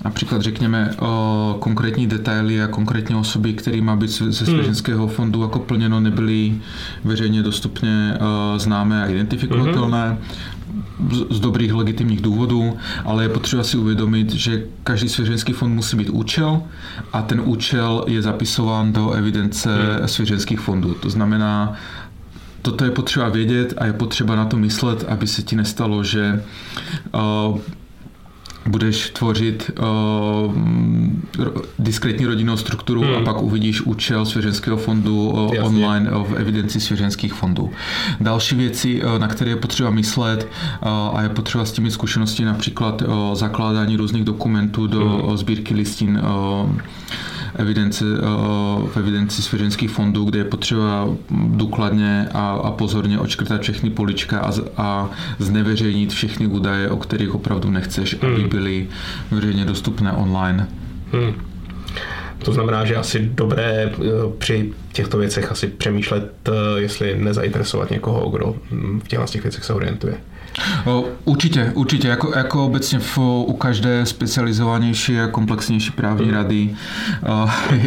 [0.05, 4.33] Například řekněme o konkrétní detaily a konkrétní osoby, které má být ze hmm.
[4.33, 6.55] svěřenského fondu jako plněno, nebyly
[7.03, 8.13] veřejně dostupně
[8.57, 10.17] známé a identifikovatelné
[11.29, 16.09] z dobrých legitimních důvodů, ale je potřeba si uvědomit, že každý svěřenský fond musí být
[16.09, 16.61] účel
[17.13, 20.07] a ten účel je zapisován do evidence hmm.
[20.07, 20.93] svěřenských fondů.
[20.93, 21.73] To znamená,
[22.61, 26.43] toto je potřeba vědět a je potřeba na to myslet, aby se ti nestalo, že
[27.49, 27.59] uh,
[28.69, 30.53] budeš tvořit uh,
[31.79, 33.15] diskrétní rodinnou strukturu hmm.
[33.15, 37.71] a pak uvidíš účel svěřenského fondu uh, online uh, v evidenci svěřenských fondů.
[38.19, 40.47] Další věci, uh, na které je potřeba myslet
[40.81, 45.37] uh, a je potřeba s těmi zkušenosti například uh, zakládání různých dokumentů do hmm.
[45.37, 46.21] sbírky listin
[46.63, 46.71] uh,
[47.55, 48.21] evidence, eh,
[48.89, 54.51] v evidenci svěřenských fondů, kde je potřeba důkladně a, a pozorně očkrtat všechny polička a,
[54.77, 55.09] a
[55.39, 58.33] zneveřejnit všechny údaje, o kterých opravdu nechceš, hmm.
[58.33, 58.87] aby byly
[59.31, 60.67] veřejně dostupné online.
[61.11, 61.33] Hmm.
[62.43, 63.99] To znamená, že asi dobré eh,
[64.37, 68.55] při těchto věcech asi přemýšlet, eh, jestli nezainteresovat někoho, kdo
[69.03, 70.17] v těchto těch věcech se orientuje.
[71.25, 72.07] Určitě, určitě.
[72.07, 76.69] Jako, jako obecně v, u každé specializovanější a komplexnější právní rady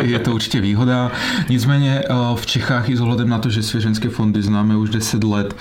[0.02, 1.10] je to určitě výhoda.
[1.48, 2.02] Nicméně
[2.34, 5.56] v Čechách i s ohledem na to, že svěřenské fondy známe už 10 let,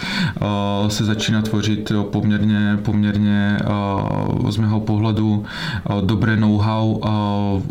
[0.88, 3.58] se začíná tvořit poměrně, poměrně
[4.50, 5.46] z mého pohledu
[6.02, 7.00] dobré know-how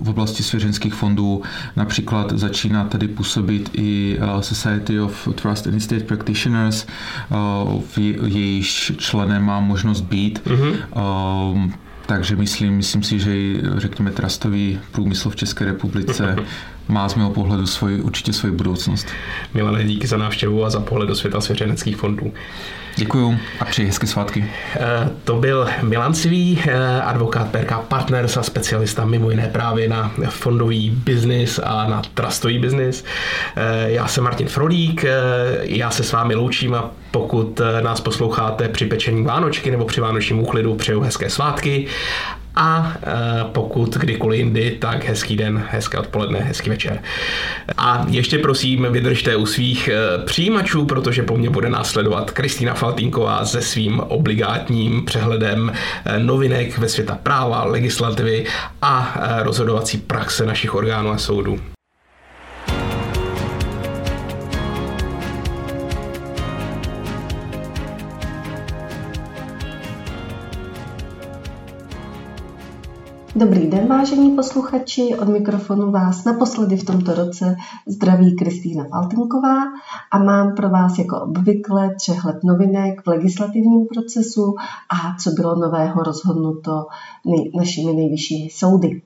[0.03, 1.43] v oblasti svěřenských fondů.
[1.77, 6.87] Například začíná tady působit i Society of Trust and Estate Practitioners,
[8.27, 10.43] jejíž člen nemá možnost být.
[10.47, 11.73] Mm-hmm.
[12.07, 16.37] takže myslím, myslím si, že i, řekněme, trastový průmysl v České republice
[16.89, 19.07] má z mého pohledu svoj, určitě svoji budoucnost.
[19.55, 22.33] Milane, díky za návštěvu a za pohled do světa svěřeneckých fondů.
[22.97, 24.45] Děkuju a přeji hezké svátky.
[24.77, 30.13] Eh, to byl Milan Civý, eh, advokát PRK Partners a specialista mimo jiné právě na
[30.29, 33.05] fondový biznis a na trustový biznis.
[33.57, 35.05] Eh, já jsem Martin Frolík,
[35.61, 40.41] já se s vámi loučím a pokud nás posloucháte při pečení Vánočky nebo při vánočním
[40.41, 41.87] úklidu, přeju hezké svátky
[42.57, 47.03] a e, pokud kdykoliv jindy, tak hezký den, hezké odpoledne, hezký večer.
[47.77, 53.45] A ještě prosím vydržte u svých e, přijímačů, protože po mně bude následovat Kristýna Faltínková
[53.45, 55.73] se svým obligátním přehledem
[56.05, 58.45] e, novinek ve světa práva, legislativy
[58.83, 61.59] a rozhodovací praxe našich orgánů a soudů.
[73.41, 79.57] Dobrý den, vážení posluchači, od mikrofonu vás naposledy v tomto roce zdraví Kristýna Faltinková
[80.13, 84.55] a mám pro vás jako obvykle přehled novinek v legislativním procesu
[84.91, 86.87] a co bylo nového rozhodnuto
[87.57, 89.03] našimi nejvyššími soudy.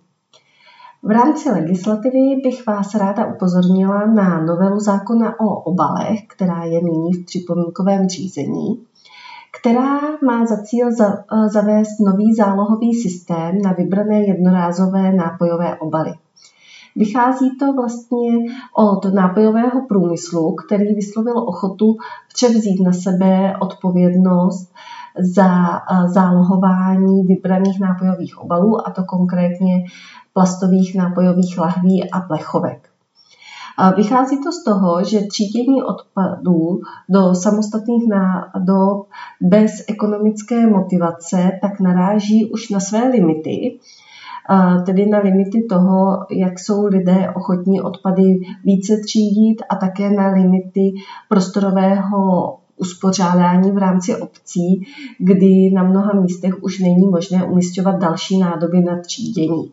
[1.02, 7.12] V rámci legislativy bych vás ráda upozornila na novelu zákona o obalech, která je nyní
[7.12, 8.84] v připomínkovém řízení
[9.64, 16.12] která má za cíl eh, zavést nový zálohový systém na vybrané jednorázové nápojové obaly.
[16.96, 18.30] Vychází to vlastně
[18.76, 21.96] od nápojového průmyslu, který vyslovil ochotu
[22.34, 24.72] převzít na sebe odpovědnost
[25.18, 29.84] za eh, zálohování vybraných nápojových obalů, a to konkrétně
[30.32, 32.93] plastových nápojových lahví a plechovek.
[33.96, 39.08] Vychází to z toho, že třídění odpadů do samostatných nádob
[39.40, 43.78] bez ekonomické motivace tak naráží už na své limity,
[44.86, 50.92] tedy na limity toho, jak jsou lidé ochotní odpady více třídit a také na limity
[51.28, 54.86] prostorového uspořádání v rámci obcí,
[55.18, 59.72] kdy na mnoha místech už není možné umistovat další nádoby na třídění.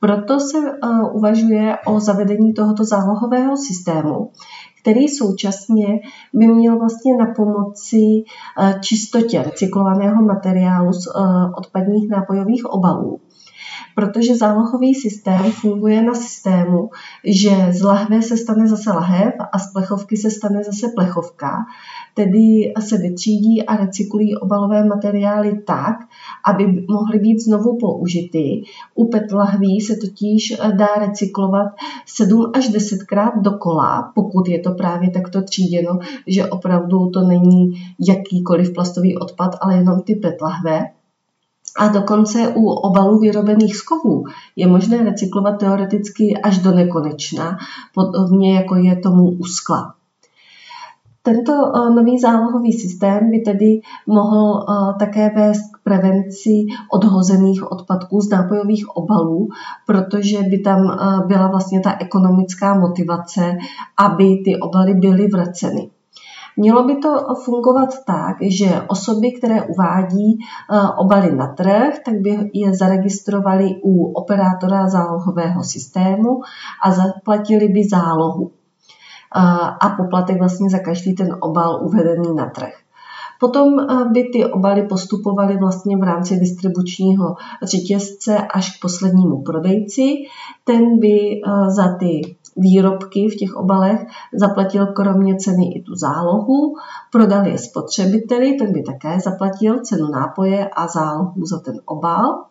[0.00, 4.30] Proto se uh, uvažuje o zavedení tohoto zálohového systému,
[4.80, 5.86] který současně
[6.34, 13.20] by měl vlastně na pomoci uh, čistotě recyklovaného materiálu z uh, odpadních nápojových obalů
[13.94, 16.90] protože zálohový systém funguje na systému,
[17.24, 21.56] že z lahve se stane zase lahev a z plechovky se stane zase plechovka,
[22.14, 25.96] tedy se vytřídí a recyklují obalové materiály tak,
[26.46, 28.62] aby mohly být znovu použity.
[28.94, 31.68] U PET lahví se totiž dá recyklovat
[32.06, 37.72] 7 až 10 krát dokola, pokud je to právě takto tříděno, že opravdu to není
[38.08, 40.99] jakýkoliv plastový odpad, ale jenom ty PET lahve.
[41.76, 44.24] A dokonce u obalů vyrobených z kovů
[44.56, 47.58] je možné recyklovat teoreticky až do nekonečna,
[47.94, 49.94] podobně jako je tomu u skla.
[51.22, 58.20] Tento eh, nový zálohový systém by tedy mohl eh, také vést k prevenci odhozených odpadků
[58.20, 59.48] z nápojových obalů,
[59.86, 63.56] protože by tam eh, byla vlastně ta ekonomická motivace,
[63.98, 65.90] aby ty obaly byly vraceny.
[66.56, 70.38] Mělo by to fungovat tak, že osoby, které uvádí
[70.98, 76.40] obaly na trh, tak by je zaregistrovali u operátora zálohového systému
[76.84, 78.50] a zaplatili by zálohu
[79.80, 82.72] a poplatek vlastně za každý ten obal uvedený na trh.
[83.40, 83.76] Potom
[84.12, 90.14] by ty obaly postupovaly vlastně v rámci distribučního řetězce až k poslednímu prodejci.
[90.64, 96.74] Ten by za ty výrobky v těch obalech zaplatil kromě ceny i tu zálohu,
[97.12, 102.49] prodal je spotřebiteli, ten by také zaplatil cenu nápoje a zálohu za ten obal.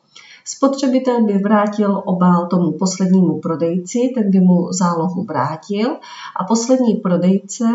[0.55, 5.97] Spotřebitel by vrátil obal tomu poslednímu prodejci, ten by mu zálohu vrátil
[6.35, 7.65] a poslední prodejce,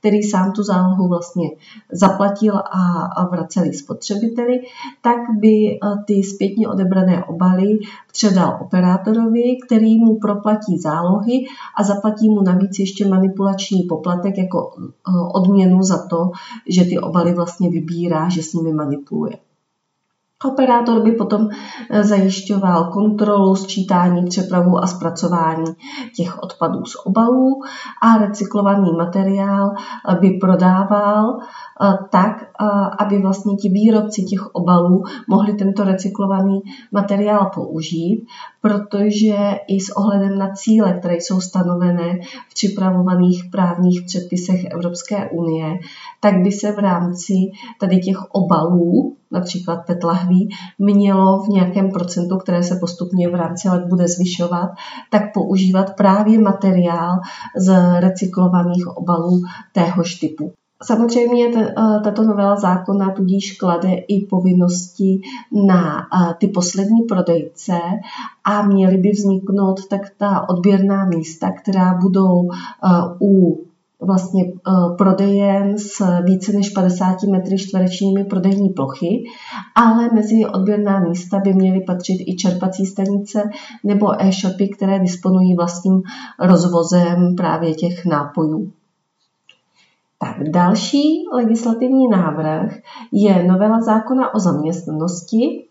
[0.00, 1.50] který sám tu zálohu vlastně
[1.92, 2.54] zaplatil
[3.16, 4.60] a vracel spotřebiteli,
[5.02, 7.78] tak by eh, ty zpětně odebrané obaly
[8.12, 11.44] předal operátorovi, který mu proplatí zálohy
[11.78, 14.90] a zaplatí mu navíc ještě manipulační poplatek jako eh,
[15.34, 16.30] odměnu za to,
[16.68, 19.36] že ty obaly vlastně vybírá, že s nimi manipuluje.
[20.44, 25.74] Operátor by potom eh, zajišťoval kontrolu, sčítání, přepravu a zpracování
[26.16, 27.60] těch odpadů z obalů
[28.02, 29.74] a recyklovaný materiál
[30.20, 31.38] by prodával
[32.10, 32.50] tak,
[32.98, 36.60] aby vlastně ti výrobci těch obalů mohli tento recyklovaný
[36.92, 38.26] materiál použít,
[38.60, 39.36] protože
[39.68, 42.18] i s ohledem na cíle, které jsou stanovené
[42.50, 45.78] v připravovaných právních předpisech Evropské unie,
[46.20, 47.34] tak by se v rámci
[47.80, 53.68] tady těch obalů například PET lahví, mělo v nějakém procentu, které se postupně v rámci
[53.68, 54.70] let bude zvyšovat,
[55.10, 57.18] tak používat právě materiál
[57.56, 60.52] z recyklovaných obalů téhož typu.
[60.82, 65.20] Samozřejmě eh, tato novela zákona tudíž klade i povinnosti
[65.66, 67.78] na eh, ty poslední prodejce
[68.44, 72.88] a měly by vzniknout tak ta odběrná místa, která budou eh,
[73.20, 73.64] u
[74.00, 74.52] vlastně
[74.98, 79.24] prodejen s více než 50 metry čtverečními prodejní plochy,
[79.74, 83.42] ale mezi odběrná místa by měly patřit i čerpací stanice
[83.84, 86.02] nebo e-shopy, které disponují vlastním
[86.38, 88.72] rozvozem právě těch nápojů.
[90.18, 92.72] Tak další legislativní návrh
[93.12, 95.68] je novela zákona o zaměstnanosti,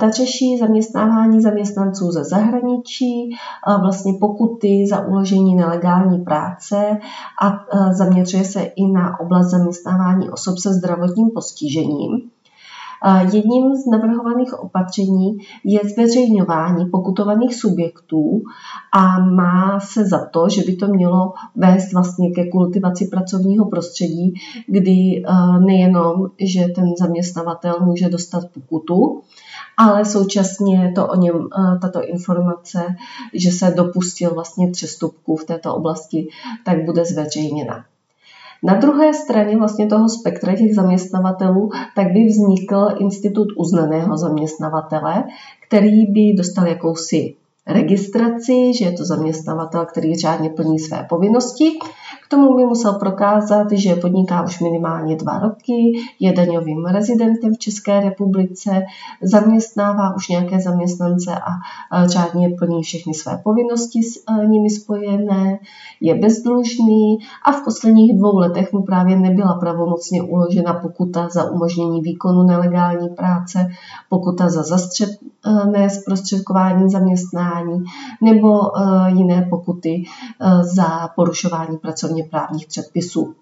[0.00, 3.36] ta řeší zaměstnávání zaměstnanců ze zahraničí,
[3.80, 6.98] vlastně pokuty za uložení nelegální práce
[7.42, 12.30] a zaměřuje se i na oblast zaměstnávání osob se zdravotním postižením.
[13.32, 18.42] Jedním z navrhovaných opatření je zveřejňování pokutovaných subjektů
[18.92, 24.34] a má se za to, že by to mělo vést vlastně ke kultivaci pracovního prostředí,
[24.66, 25.22] kdy
[25.58, 29.20] nejenom, že ten zaměstnavatel může dostat pokutu,
[29.76, 32.86] ale současně to o něm, eh, tato informace,
[33.34, 36.28] že se dopustil vlastně přestupku v této oblasti,
[36.64, 37.84] tak bude zveřejněna.
[38.62, 45.24] Na druhé straně vlastně toho spektra těch zaměstnavatelů, tak by vznikl institut uznaného zaměstnavatele,
[45.66, 47.34] který by dostal jakousi
[47.72, 51.78] registraci, že je to zaměstnavatel, který řádně plní své povinnosti.
[52.28, 58.00] Tomu by musel prokázat, že podniká už minimálně dva roky, je daňovým rezidentem v České
[58.00, 58.82] republice,
[59.22, 61.34] zaměstnává už nějaké zaměstnance
[61.90, 65.58] a řádně plní všechny své povinnosti s e, nimi spojené,
[66.00, 72.00] je bezdlužný a v posledních dvou letech mu právě nebyla pravomocně uložena pokuta za umožnění
[72.00, 73.66] výkonu nelegální práce,
[74.08, 77.59] pokuta za zastřené zprostředkování zaměstnání
[78.20, 80.04] nebo e, jiné pokuty e,
[80.64, 83.34] za porušování pracovní úrovně právních předpisů.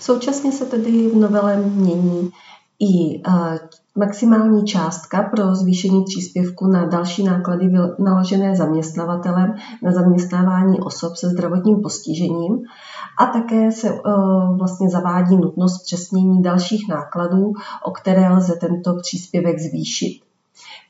[0.00, 2.30] Současně se tedy v novele mění
[2.78, 3.22] i e,
[3.98, 11.82] maximální částka pro zvýšení příspěvku na další náklady naložené zaměstnavatelem na zaměstnávání osob se zdravotním
[11.82, 12.64] postižením
[13.18, 13.88] a také se
[14.58, 17.52] vlastně zavádí nutnost přesnění dalších nákladů,
[17.84, 20.25] o které lze tento příspěvek zvýšit.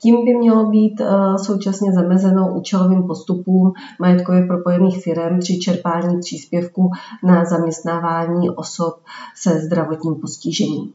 [0.03, 1.01] Tím by mělo být
[1.37, 6.91] současně zamezeno účelovým postupům majetkově propojených firm při čerpání příspěvku
[7.25, 8.95] na zaměstnávání osob
[9.35, 10.93] se zdravotním postižením.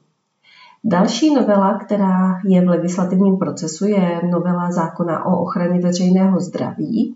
[0.84, 7.16] Další novela, která je v legislativním procesu, je novela zákona o ochraně veřejného zdraví.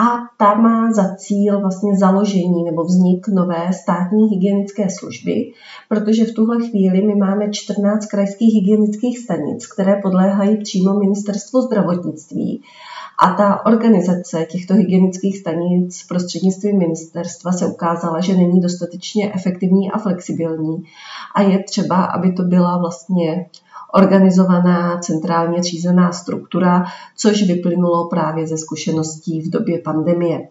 [0.00, 5.52] A ta má za cíl vlastně založení nebo vznik nové státní hygienické služby,
[5.88, 12.62] protože v tuhle chvíli my máme 14 krajských hygienických stanic, které podléhají přímo ministerstvu zdravotnictví.
[13.18, 19.98] A ta organizace těchto hygienických stanic prostřednictvím ministerstva se ukázala, že není dostatečně efektivní a
[19.98, 20.84] flexibilní.
[21.34, 23.46] A je třeba, aby to byla vlastně
[23.96, 26.84] organizovaná, centrálně řízená struktura,
[27.16, 30.48] což vyplynulo právě ze zkušeností v době pandemie.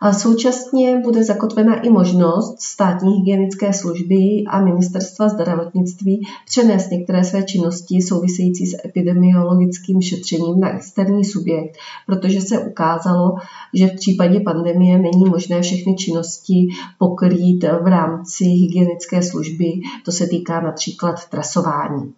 [0.00, 7.42] A současně bude zakotvena i možnost státní hygienické služby a ministerstva zdravotnictví přenést některé své
[7.42, 11.76] činnosti související s epidemiologickým šetřením na externí subjekt,
[12.06, 13.34] protože se ukázalo,
[13.74, 19.72] že v případě pandemie není možné všechny činnosti pokrýt v rámci hygienické služby.
[20.04, 22.12] To se týká například trasování.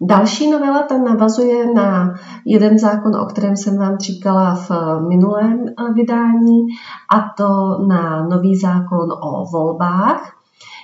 [0.00, 4.70] Další novela tam navazuje na jeden zákon, o kterém jsem vám říkala v
[5.08, 6.66] minulém eh, vydání,
[7.14, 10.36] a to na nový zákon o volbách,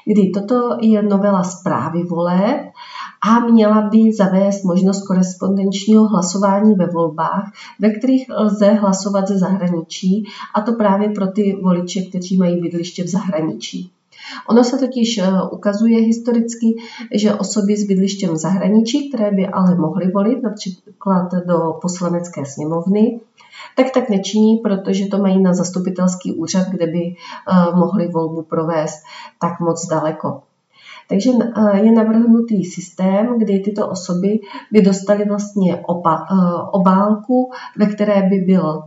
[0.07, 2.73] kdy toto je novela zprávy voleb
[3.29, 10.25] a měla by zavést možnost korespondenčního hlasování ve volbách, ve kterých lze hlasovat ze zahraničí,
[10.55, 13.91] a to právě pro ty voliče, kteří mají bydliště v zahraničí.
[14.49, 16.77] Ono se totiž eh, ukazuje historicky,
[17.15, 23.21] že osoby s bydlištěm v zahraničí, které by ale mohly volit například do poslanecké sněmovny,
[23.77, 29.03] tak tak nečiní, protože to mají na zastupitelský úřad, kde by eh, mohli volbu provést
[29.41, 30.43] tak moc daleko.
[31.09, 34.41] Takže eh, je navrhnutý systém, kdy tyto osoby
[34.73, 35.83] by dostaly vlastně
[36.73, 38.83] obálku, ve které by byl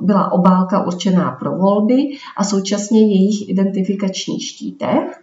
[0.00, 5.22] byla obálka určená pro volby a současně jejich identifikační štítek.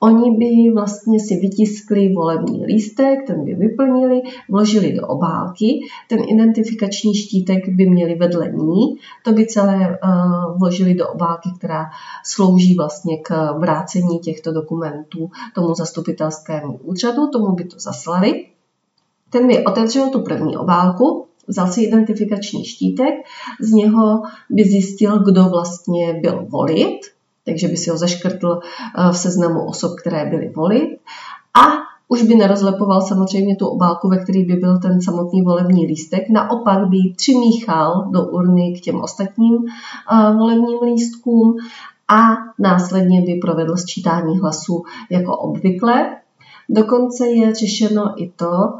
[0.00, 7.14] Oni by vlastně si vytiskli volební lístek, ten by vyplnili, vložili do obálky, ten identifikační
[7.14, 11.90] štítek by měli vedle ní, to by celé uh, vložili do obálky, která
[12.24, 18.46] slouží vlastně k vrácení těchto dokumentů tomu zastupitelskému úřadu, tomu by to zaslali.
[19.30, 23.14] Ten by otevřel tu první obálku, vzal si identifikační štítek,
[23.60, 27.00] z něho by zjistil, kdo vlastně byl volit,
[27.44, 30.90] takže by si ho zaškrtl eh, v seznamu osob, které byly volit
[31.54, 36.30] a už by nerozlepoval samozřejmě tu obálku, ve který by byl ten samotný volební lístek,
[36.30, 41.56] naopak by ji přimíchal do urny k těm ostatním uh, volebním lístkům
[42.08, 42.20] a
[42.58, 46.16] následně by provedl sčítání hlasů jako obvykle.
[46.68, 48.72] Dokonce je řešeno i to,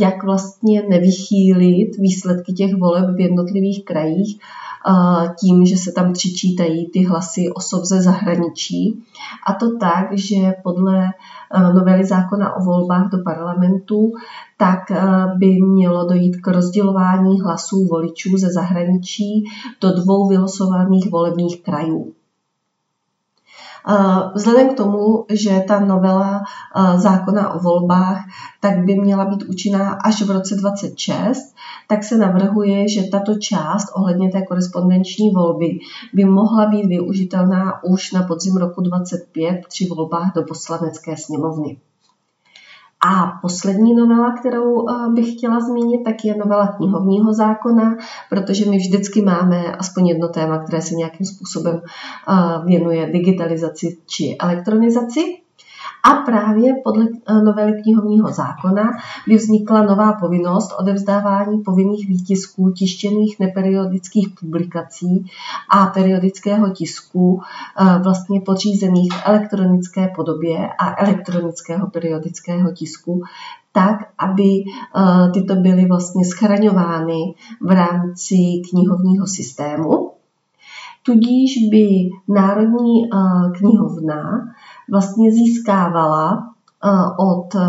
[0.00, 4.40] jak vlastně nevychýlit výsledky těch voleb v jednotlivých krajích
[5.40, 9.04] tím, že se tam přičítají ty hlasy osob ze zahraničí.
[9.46, 11.06] A to tak, že podle
[11.74, 14.12] novely zákona o volbách do parlamentu,
[14.58, 14.80] tak
[15.38, 19.44] by mělo dojít k rozdělování hlasů voličů ze zahraničí
[19.80, 22.12] do dvou vylosovaných volebních krajů.
[24.34, 26.44] Vzhledem k tomu, že ta novela
[26.96, 28.24] zákona o volbách
[28.60, 31.54] tak by měla být účinná až v roce 26,
[31.88, 35.78] tak se navrhuje, že tato část ohledně té korespondenční volby
[36.14, 41.78] by mohla být využitelná už na podzim roku 25 při volbách do poslanecké sněmovny.
[43.04, 47.96] A poslední novela, kterou eh, bych chtěla zmínit, tak je novela knihovního zákona,
[48.30, 52.34] protože my vždycky máme aspoň jedno téma, které se nějakým způsobem eh,
[52.66, 55.45] věnuje digitalizaci či elektronizaci.
[56.06, 58.90] A právě podle eh, novely knihovního zákona
[59.28, 65.26] by vznikla nová povinnost odevzdávání povinných výtisků tištěných neperiodických publikací
[65.70, 67.40] a periodického tisku
[67.80, 73.22] eh, vlastně podřízených v elektronické podobě a elektronického periodického tisku,
[73.72, 78.36] tak, aby eh, tyto byly vlastně schraňovány v rámci
[78.70, 80.10] knihovního systému.
[81.02, 83.02] Tudíž by Národní
[83.58, 84.54] knihovna
[84.90, 86.52] vlastně získávala
[86.84, 87.60] eh, od, eh,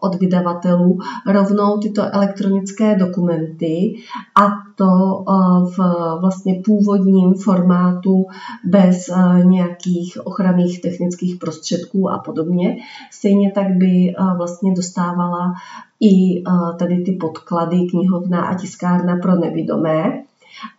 [0.00, 3.94] od vydavatelů rovnou tyto elektronické dokumenty
[4.42, 5.78] a to eh, v
[6.20, 8.26] vlastně původním formátu
[8.64, 9.10] bez
[9.42, 12.76] nějakých ochranných technických prostředků a podobně.
[13.12, 15.54] Stejně tak by vlastně dostávala
[16.00, 16.44] i
[16.78, 20.22] tady ty podklady knihovna a tiskárna pro nevidomé,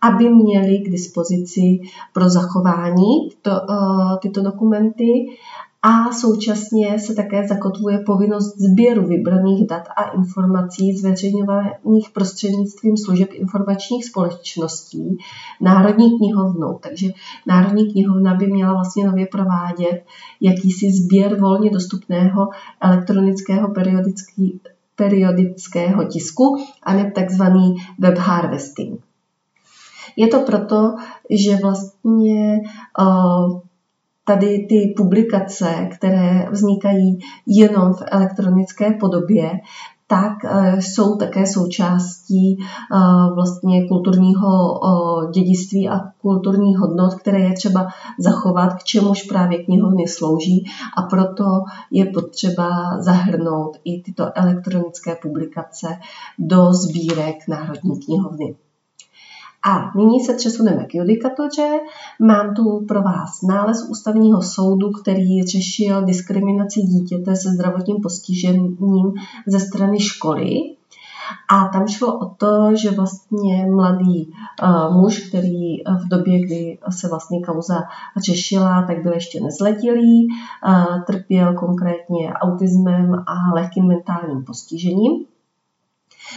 [0.02, 1.80] aby měli k dispozici
[2.12, 3.50] pro zachování to,
[4.22, 5.26] tyto dokumenty
[5.82, 14.04] a současně se také zakotvuje povinnost sběru vybraných dat a informací zveřejňovaných prostřednictvím služeb informačních
[14.04, 15.18] společností
[15.60, 16.78] Národní knihovnou.
[16.82, 17.08] Takže
[17.46, 20.04] Národní knihovna by měla vlastně nově provádět
[20.40, 22.48] jakýsi sběr volně dostupného
[22.80, 23.72] elektronického
[24.94, 29.00] periodického tisku a ne takzvaný web harvesting.
[30.16, 30.94] Je to proto,
[31.30, 32.60] že vlastně
[33.00, 33.60] uh,
[34.30, 39.50] tady ty publikace, které vznikají jenom v elektronické podobě,
[40.06, 44.80] tak eh, jsou také součástí eh, vlastně kulturního
[45.34, 50.64] dědictví a kulturních hodnot, které je třeba zachovat, k čemuž právě knihovny slouží
[50.96, 51.44] a proto
[51.90, 52.68] je potřeba
[53.00, 55.88] zahrnout i tyto elektronické publikace
[56.38, 58.54] do sbírek Národní knihovny.
[59.64, 61.78] A nyní se přesuneme k judikatoře.
[62.20, 69.12] Mám tu pro vás nález ústavního soudu, který řešil diskriminaci dítěte se zdravotním postižením
[69.46, 70.50] ze strany školy.
[71.50, 74.32] A tam šlo o to, že vlastně mladý
[74.62, 77.82] uh, muž, který v době, kdy se vlastně kauza
[78.16, 80.28] řešila, tak byl ještě nezletilý,
[80.66, 85.24] uh, trpěl konkrétně autismem a lehkým mentálním postižením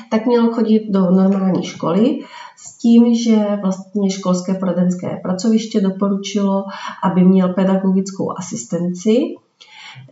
[0.09, 2.19] tak měl chodit do normální školy
[2.57, 6.63] s tím, že vlastně školské poradenské pracoviště doporučilo,
[7.03, 9.35] aby měl pedagogickou asistenci.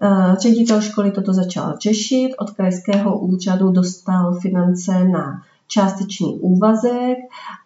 [0.01, 5.41] Eh, ředitel školy toto začal řešit, od krajského úřadu dostal finance na
[5.71, 7.17] částečný úvazek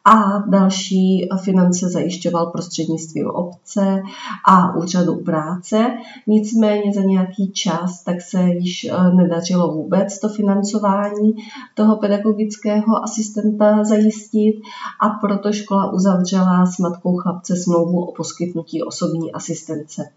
[0.05, 4.01] a další finance zajišťoval prostřednictvím obce
[4.47, 5.97] a úřadu práce.
[6.27, 11.35] Nicméně za nějaký čas tak se již eh, nedařilo vůbec to financování
[11.75, 14.61] toho pedagogického asistenta zajistit
[15.01, 20.09] a proto škola uzavřela s matkou chlapce smlouvu o poskytnutí osobní asistence.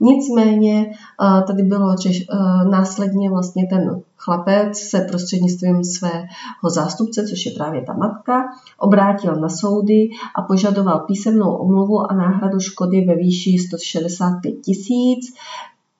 [0.00, 0.92] Nicméně
[1.46, 2.14] tady bylo eh,
[2.70, 8.44] následně vlastně ten chlapec se prostřednictvím svého zástupce, což je právě ta matka,
[8.78, 15.34] obrátil na soudy a požadoval písemnou omluvu a náhradu škody ve výši 165 tisíc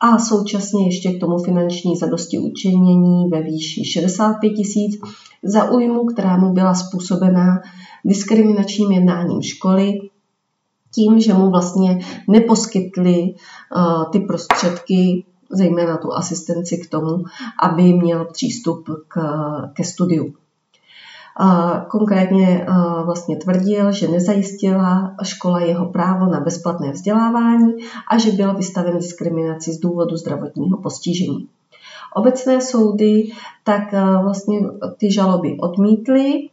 [0.00, 5.00] a současně ještě k tomu finanční zadosti učinění ve výši 65 tisíc
[5.42, 7.60] za újmu, která mu byla způsobena
[8.04, 9.98] diskriminačním jednáním školy
[10.94, 13.34] tím, že mu vlastně neposkytli
[13.76, 17.24] uh, ty prostředky, zejména tu asistenci k tomu,
[17.62, 19.20] aby měl přístup k,
[19.72, 20.34] ke studiu.
[21.40, 27.72] Uh, konkrétně uh, vlastně tvrdil, že nezajistila škola jeho právo na bezplatné vzdělávání
[28.10, 31.48] a že byl vystaven diskriminaci z důvodu zdravotního postižení.
[32.14, 33.30] Obecné soudy
[33.64, 34.60] tak vlastně
[34.98, 36.48] ty žaloby odmítly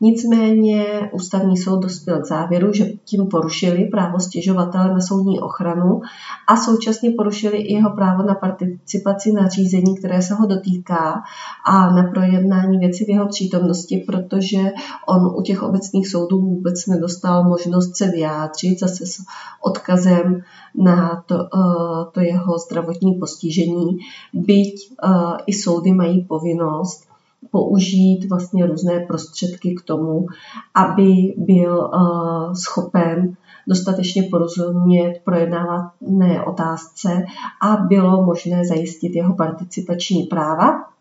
[0.00, 6.00] Nicméně ústavní soud dospěl k závěru, že tím porušili právo stěžovatele na soudní ochranu
[6.46, 11.22] a současně porušili i jeho právo na participaci na řízení, které se ho dotýká
[11.66, 14.58] a na projednání věci v jeho přítomnosti, protože
[15.08, 19.22] on u těch obecných soudů vůbec nedostal možnost se vyjádřit zase s
[19.62, 20.42] odkazem
[20.74, 23.98] na to, eh, to jeho zdravotní postižení,
[24.32, 24.74] byť
[25.04, 25.08] eh,
[25.46, 27.05] i soudy mají povinnost
[27.50, 30.26] použít vlastně různé prostředky k tomu,
[30.74, 33.36] aby byl uh, schopen
[33.68, 37.24] dostatečně porozumět projednávané otázce
[37.62, 40.96] a bylo možné zajistit jeho participační práva.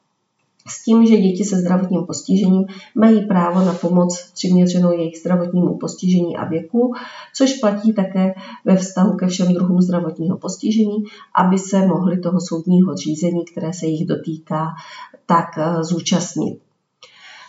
[0.67, 2.65] S tím, že děti se zdravotním postižením
[2.95, 6.93] mají právo na pomoc přiměřenou jejich zdravotnímu postižení a věku,
[7.35, 8.33] což platí také
[8.65, 11.03] ve vztahu ke všem druhům zdravotního postižení,
[11.35, 14.67] aby se mohli toho soudního řízení, které se jich dotýká,
[15.25, 16.59] tak eh, zúčastnit.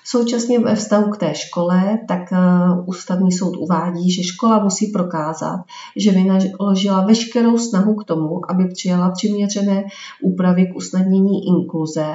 [0.04, 2.38] Současně ve vztahu k té škole, tak eh,
[2.86, 5.60] ústavní soud uvádí, že škola musí prokázat,
[5.96, 9.84] že vynaložila veškerou snahu k tomu, aby přijala přiměřené
[10.22, 12.06] úpravy k usnadnění inkluze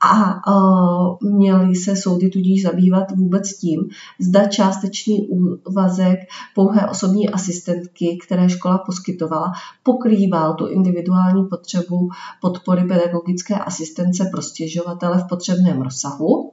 [0.00, 3.88] a uh, měly se soudy tudíž zabývat vůbec tím,
[4.20, 5.28] zda částečný
[5.68, 6.18] úvazek
[6.54, 12.08] pouhé osobní asistentky, které škola poskytovala, pokrýval tu individuální potřebu
[12.40, 16.52] podpory pedagogické asistence pro stěžovatele v potřebném rozsahu.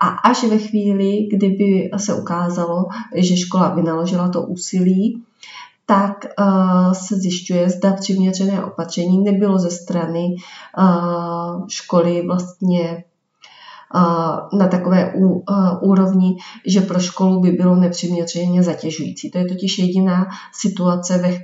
[0.00, 2.86] A až ve chvíli, kdyby se ukázalo,
[3.16, 5.22] že škola vynaložila to úsilí,
[5.88, 10.26] tak uh, se zjišťuje, zda přiměřené opatření nebylo ze strany
[10.78, 13.04] uh, školy vlastně
[14.58, 15.12] na takové
[15.82, 16.36] úrovni,
[16.66, 19.30] že pro školu by bylo nepřiměřeně zatěžující.
[19.30, 21.40] To je totiž jediná situace,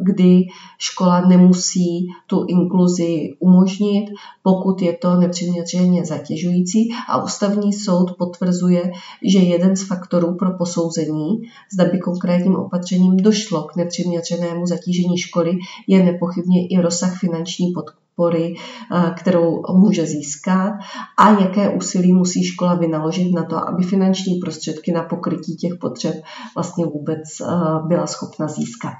[0.00, 0.46] kdy
[0.78, 4.06] škola nemusí tu inkluzi umožnit,
[4.42, 8.92] pokud je to nepřiměřeně zatěžující a ústavní soud potvrzuje,
[9.22, 11.42] že jeden z faktorů pro posouzení,
[11.72, 15.52] zda by konkrétním opatřením došlo k nepřiměřenému zatížení školy,
[15.88, 20.72] je nepochybně i rozsah finanční podpory, eh, kterou může získat
[21.16, 26.14] a jaké úsilí musí škola vynaložit na to, aby finanční prostředky na pokrytí těch potřeb
[26.54, 27.46] vlastně vůbec eh,
[27.86, 28.94] byla schopna získat.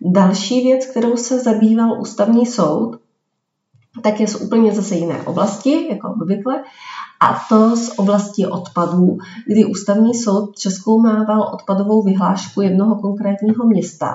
[0.00, 3.00] Další věc, kterou se zabýval ústavní soud,
[4.02, 6.64] tak je z úplně zase jiné oblasti, jako obvykle,
[7.20, 14.14] a to z oblasti odpadů, kdy ústavní soud přeskoumával odpadovou vyhlášku jednoho konkrétního města,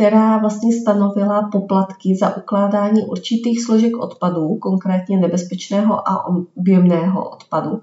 [0.00, 7.80] která vlastně stanovila poplatky za ukládání určitých složek odpadů, konkrétně nebezpečného a objemného odpadu.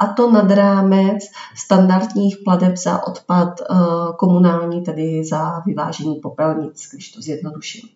[0.00, 1.18] A to nad rámec
[1.56, 3.74] standardních pladeb za odpad eh,
[4.16, 7.88] komunální, tedy za vyvážení popelnic, když to zjednoduším.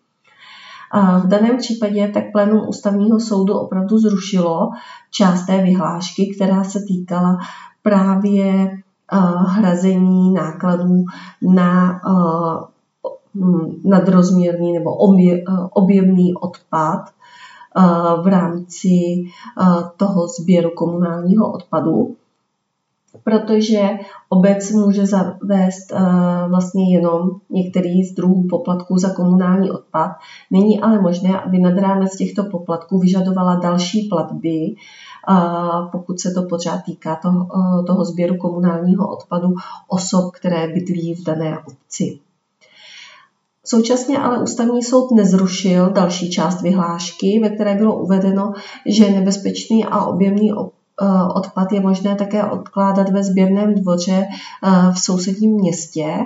[0.91, 4.71] A v daném případě tak plénum ústavního soudu opravdu zrušilo
[5.11, 7.39] část té vyhlášky, která se týkala
[7.83, 9.17] právě eh,
[9.47, 11.05] hrazení nákladů
[11.43, 12.74] na eh,
[13.85, 14.91] nadrozměrný nebo
[15.31, 17.11] eh, objemný odpad
[18.23, 19.25] v rámci
[19.97, 22.17] toho sběru komunálního odpadu
[23.25, 23.91] protože
[24.29, 25.93] obec může zavést
[26.49, 30.11] vlastně jenom některý z druhů poplatků za komunální odpad.
[30.51, 34.75] Není ale možné, aby nad rámec těchto poplatků vyžadovala další platby,
[35.93, 37.49] pokud se to pořád týká toho,
[37.87, 39.55] toho sběru komunálního odpadu
[39.89, 42.19] osob, které bydlí v dané obci.
[43.65, 48.53] Současně ale ústavní soud nezrušil další část vyhlášky, ve které bylo uvedeno,
[48.87, 50.53] že nebezpečný a objemný
[51.03, 56.19] Eh, odpad je možné také odkládat ve sběrném dvoře eh, v sousedním městě,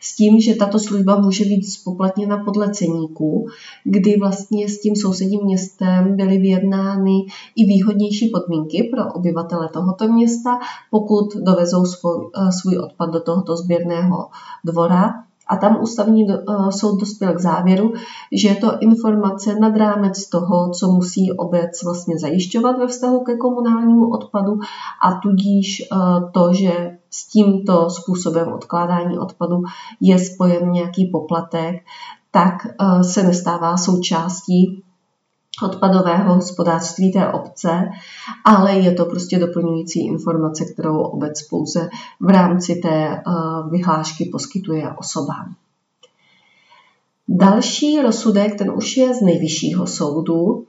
[0.00, 3.46] s tím, že tato služba může být spoplatněna podle ceníku,
[3.84, 7.26] kdy vlastně s tím sousedním městem byly vyjednány
[7.56, 10.58] i výhodnější podmínky pro obyvatele tohoto města,
[10.90, 14.28] pokud dovezou svůj, eh, svůj odpad do tohoto sběrného
[14.64, 15.14] dvora
[15.46, 16.36] a tam ústavní eh,
[16.70, 17.92] soud dospěl k závěru,
[18.32, 23.36] že je to informace nad rámec toho, co musí obec vlastně zajišťovat ve vztahu ke
[23.36, 24.58] komunálnímu odpadu
[25.02, 25.96] a tudíž eh,
[26.32, 29.62] to, že s tímto způsobem odkládání odpadu
[30.00, 31.76] je spojen nějaký poplatek,
[32.30, 34.82] tak eh, se nestává součástí
[35.62, 37.88] odpadového hospodářství té obce,
[38.44, 41.88] ale je to prostě doplňující informace, kterou obec pouze
[42.20, 43.22] v rámci té eh,
[43.70, 45.54] vyhlášky poskytuje osobám.
[47.28, 50.64] Další rozsudek, ten už je z nejvyššího soudu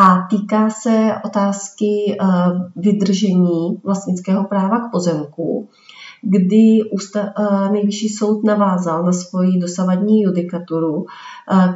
[0.00, 2.26] a týká se otázky eh,
[2.76, 5.68] vydržení vlastnického práva k pozemku
[6.22, 7.32] kdy ústa,
[7.72, 11.06] nejvyšší soud navázal na svoji dosavadní judikaturu,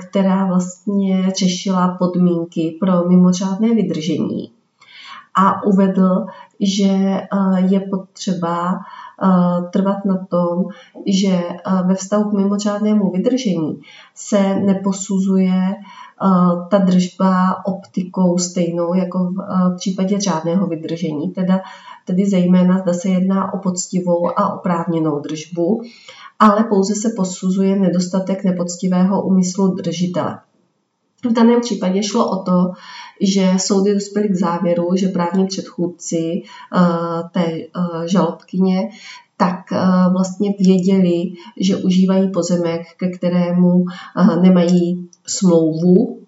[0.09, 4.53] která vlastně řešila podmínky pro mimořádné vydržení
[5.35, 6.27] a uvedl,
[6.61, 7.21] že
[7.71, 8.81] je potřeba
[9.73, 10.65] trvat na tom,
[11.07, 11.43] že
[11.87, 13.81] ve vztahu k mimořádnému vydržení
[14.15, 15.75] se neposuzuje
[16.71, 21.61] ta držba optikou stejnou jako v případě řádného vydržení, teda
[22.05, 25.83] tedy zejména zda se jedná o poctivou a oprávněnou držbu,
[26.39, 30.39] ale pouze se posuzuje nedostatek nepoctivého úmyslu držitele.
[31.31, 32.73] V daném případě šlo o to,
[33.21, 36.43] že soudy dospěly k závěru, že právní předchůdci
[36.77, 38.89] uh, té uh, žalobkyně
[39.37, 43.85] tak uh, vlastně věděli, že užívají pozemek, ke kterému
[44.41, 46.22] nemají smlouvu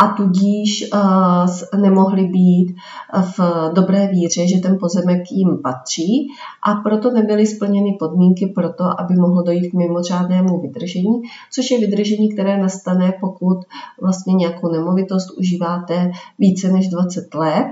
[0.00, 2.74] a tudíž uh, nemohli být
[3.12, 3.40] v
[3.72, 6.28] dobré víře, že ten pozemek jim patří
[6.62, 11.22] a proto nebyly splněny podmínky pro to, aby mohlo dojít k mimořádnému vydržení,
[11.52, 13.58] což je vydržení, které nastane, pokud
[14.00, 17.66] vlastně nějakou nemovitost užíváte více než 20 let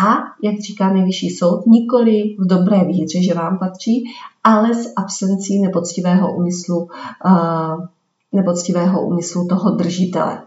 [0.00, 4.04] a, jak říká nejvyšší soud, nikoli v dobré víře, že vám patří,
[4.44, 6.88] ale s absencí nepoctivého úmyslu,
[7.24, 7.86] uh,
[8.32, 10.42] nepoctivého úmyslu toho držitele.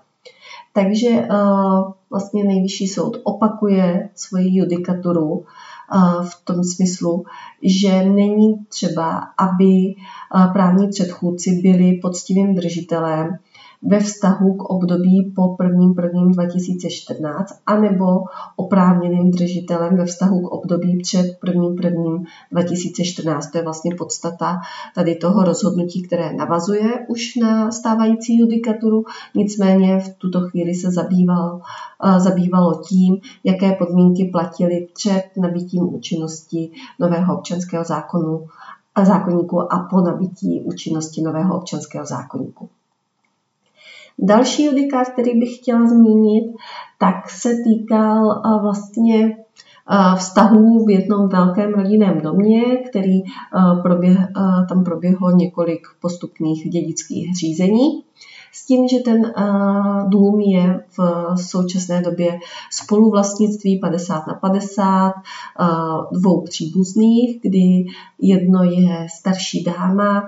[0.75, 5.45] Takže uh, vlastně nejvyšší soud opakuje svoji judikaturu uh,
[6.25, 7.25] v tom smyslu,
[7.63, 9.95] že není třeba, aby
[10.35, 13.37] uh, právní předchůdci byli poctivým držitelem
[13.85, 15.93] ve vztahu k období po 1.
[16.33, 18.23] 2014 anebo
[18.55, 22.23] oprávněným držitelem ve vztahu k období před 1.
[22.51, 23.51] 2014.
[23.51, 24.57] To je vlastně podstata
[24.95, 29.05] tady toho rozhodnutí, které navazuje už na stávající judikaturu,
[29.35, 31.61] nicméně v tuto chvíli se zabýval,
[32.17, 38.47] zabývalo tím, jaké podmínky platily před nabitím účinnosti nového občanského zákonu
[38.95, 42.69] a zákonníku a po nabití účinnosti nového občanského zákonníku.
[44.19, 46.55] Další judikát, který bych chtěla zmínit,
[46.97, 49.37] tak se týkal vlastně
[50.15, 53.21] vztahů v jednom velkém rodinném domě, který
[53.83, 54.17] proběh,
[54.69, 58.03] tam proběhlo několik postupných dědických řízení
[58.55, 59.33] s tím, že ten
[60.07, 60.99] dům je v
[61.35, 62.39] současné době
[62.71, 65.13] spoluvlastnictví 50 na 50
[66.11, 67.85] dvou příbuzných, kdy
[68.19, 70.27] jedno je starší dáma,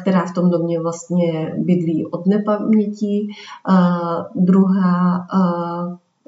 [0.00, 3.28] která v tom domě vlastně bydlí od nepaměti,
[4.34, 5.26] druhá,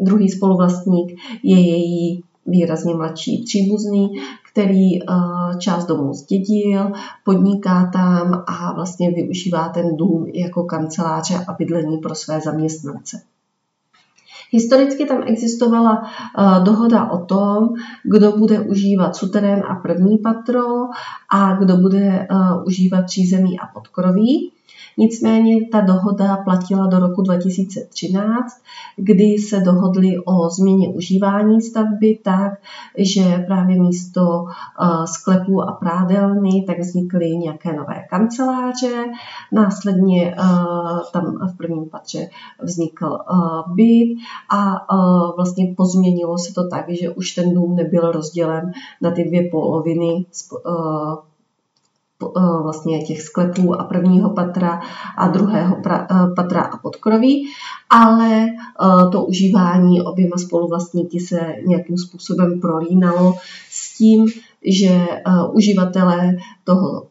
[0.01, 4.11] druhý spoluvlastník je její výrazně mladší příbuzný,
[4.59, 5.05] který eh,
[5.59, 6.93] část domu zdědil,
[7.25, 13.21] podniká tam a vlastně využívá ten dům jako kanceláře a bydlení pro své zaměstnance.
[14.51, 17.69] Historicky tam existovala uh, dohoda o tom,
[18.05, 20.65] kdo bude užívat suterén a první patro
[21.31, 24.53] a kdo bude uh, užívat přízemí a podkroví.
[24.97, 28.62] Nicméně ta dohoda platila do roku 2013,
[28.97, 32.53] kdy se dohodli o změně užívání stavby tak,
[32.99, 39.05] že právě místo eh, sklepů a prádelny tak vznikly nějaké nové kanceláře.
[39.53, 40.43] Následně eh,
[41.12, 42.29] tam v prvním patře
[42.62, 43.35] vznikl eh,
[43.75, 44.16] byt
[44.51, 44.87] a
[45.37, 50.27] vlastně pozměnilo se to tak, že už ten dům nebyl rozdělen na ty dvě poloviny
[52.62, 54.81] vlastně těch sklepů a prvního patra
[55.16, 57.49] a druhého pra, eh, patra a podkroví,
[57.91, 63.35] ale eh, to užívání oběma spoluvlastníky se nějakým způsobem prolínalo
[63.71, 64.27] s tím,
[64.62, 65.07] že
[65.53, 67.07] uživatelé toho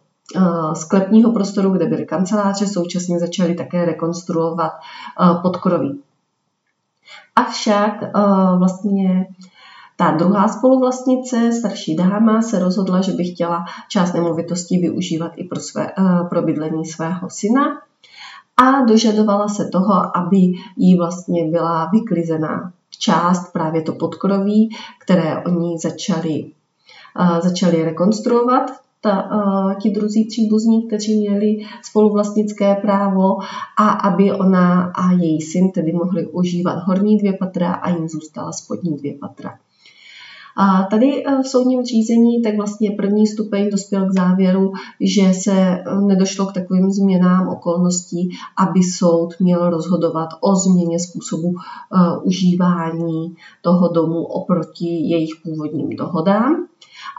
[0.74, 4.72] sklepního prostoru, kde byly kanceláře, současně začali také rekonstruovat
[5.42, 6.00] podkroví.
[7.36, 8.04] Avšak
[8.58, 9.28] vlastně
[10.00, 15.60] ta druhá spoluvlastnice, starší dáma, se rozhodla, že by chtěla část nemovitosti využívat i pro,
[15.60, 17.82] své, eh, pro bydlení svého syna
[18.58, 24.70] a dožadovala se toho, aby jí vlastně byla vyklizená část, právě to podkroví,
[25.00, 26.52] které oni začali,
[27.20, 28.72] uh, začali rekonstruovat,
[29.02, 33.38] ta, uh, ti druzí příbuzní, kteří měli spoluvlastnické právo
[33.78, 38.52] a aby ona a její syn tedy mohli užívat horní dvě patra a jim zůstala
[38.52, 39.58] spodní dvě patra.
[40.60, 45.52] A tady eh, v soudním řízení tak vlastně první stupeň dospěl k závěru, že se
[45.52, 51.58] eh, nedošlo k takovým změnám okolností, aby soud měl rozhodovat o změně způsobu uh,
[52.24, 56.68] užívání toho domu oproti jejich původním dohodám.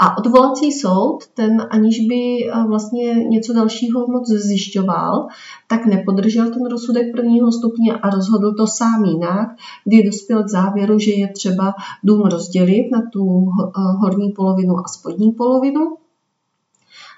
[0.01, 5.27] A odvolací soud, ten aniž by eh, vlastně něco dalšího moc zjišťoval,
[5.67, 9.49] tak nepodržel ten rozsudek prvního stupně a rozhodl to sám jinak,
[9.85, 11.75] kdy dospěl k závěru, že je třeba
[12.05, 15.97] dům rozdělit na tu eh, horní polovinu a spodní polovinu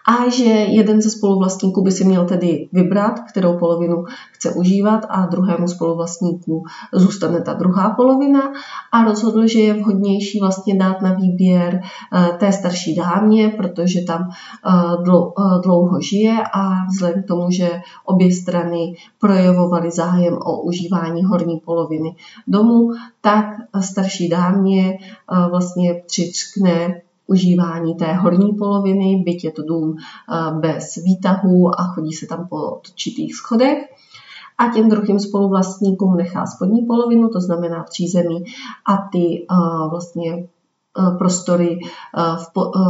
[0.07, 5.27] a že jeden ze spoluvlastníků by si měl tedy vybrat, kterou polovinu chce užívat a
[5.27, 8.53] druhému spoluvlastníku zůstane ta druhá polovina.
[8.93, 14.29] A rozhodl, že je vhodnější vlastně dát na výběr eh, té starší dámě, protože tam
[14.31, 21.25] eh, eh, dlouho žije a vzhledem k tomu, že obě strany projevovaly zájem o užívání
[21.25, 22.17] horní poloviny
[22.49, 22.91] domu,
[23.21, 23.47] tak
[23.81, 24.99] starší dámě
[25.51, 32.13] vlastně přičkne užívání té horní poloviny, byť je to dům eh, bez výtahu a chodí
[32.13, 33.79] se tam po točitých schodech.
[34.59, 38.45] A těm druhým spoluvlastníkům nechá spodní polovinu, to znamená přízemí
[38.87, 39.57] a ty eh,
[39.91, 41.79] vlastně eh, prostory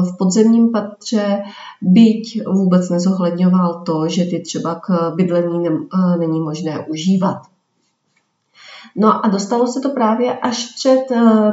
[0.02, 1.42] v podzemním patře,
[1.82, 5.68] byť vůbec nezohledňoval to, že ty třeba k bydlení
[6.18, 7.38] není možné užívat.
[8.96, 11.04] No a dostalo se to právě až před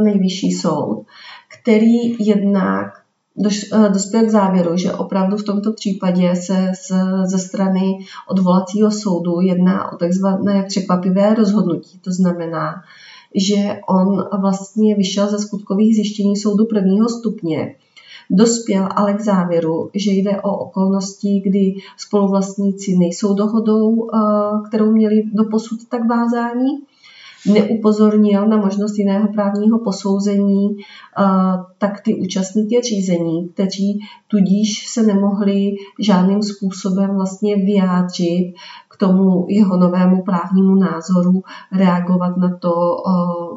[0.02, 1.06] nejvyšší soud,
[1.48, 3.02] který jednak
[3.74, 6.92] eh, dospěl k závěru, že opravdu v tomto případě se z,
[7.24, 12.00] ze strany odvolacího soudu jedná o takzvané překvapivé rozhodnutí.
[12.00, 12.84] To znamená,
[13.36, 17.76] že on vlastně vyšel ze skutkových zjištění soudu prvního stupně,
[18.30, 24.18] dospěl ale k závěru, že jde o okolnosti, kdy spoluvlastníci nejsou dohodou, eh,
[24.68, 26.70] kterou měli do posud tak vázání,
[27.54, 30.78] neupozornil na možnost jiného právního posouzení,
[31.78, 38.54] tak ty účastníky řízení, kteří tudíž se nemohli žádným způsobem vlastně vyjádřit
[38.90, 42.74] k tomu jeho novému právnímu názoru, reagovat na to,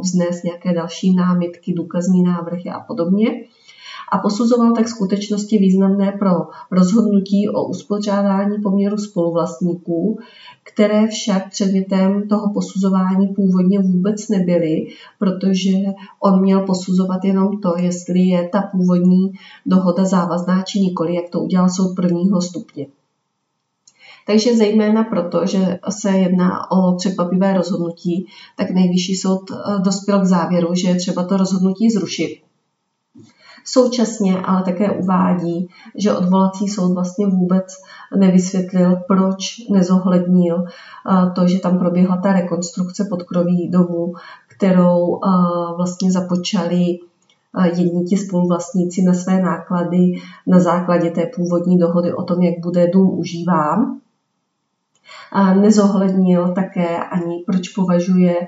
[0.01, 3.31] vznést nějaké další námitky, důkazní návrhy a podobně.
[4.13, 6.31] A posuzoval tak skutečnosti významné pro
[6.71, 10.19] rozhodnutí o uspořádání poměru spoluvlastníků,
[10.81, 14.87] které však předmětem toho posuzování původně vůbec nebyly,
[15.19, 15.71] protože
[16.21, 19.33] on měl posuzovat jenom to, jestli je ta původní
[19.67, 22.87] dohoda závazná či nikoli, jak to udělal soud prvního stupně.
[24.27, 28.27] Takže zejména proto, že se jedná o překvapivé rozhodnutí,
[28.57, 32.50] tak nejvyšší soud eh, dospěl k závěru, že je třeba to rozhodnutí zrušit.
[33.65, 37.67] Současně ale také uvádí, že odvolací soud vlastně vůbec
[38.17, 44.15] nevysvětlil, proč nezohlednil eh, to, že tam proběhla ta rekonstrukce podkroví domu,
[44.49, 45.29] kterou eh,
[45.77, 46.99] vlastně započali
[47.59, 50.13] eh, jedni ti spoluvlastníci na své náklady
[50.47, 53.97] na základě té původní dohody o tom, jak bude dům užíván.
[55.33, 58.47] A nezohlednil také ani, proč považuje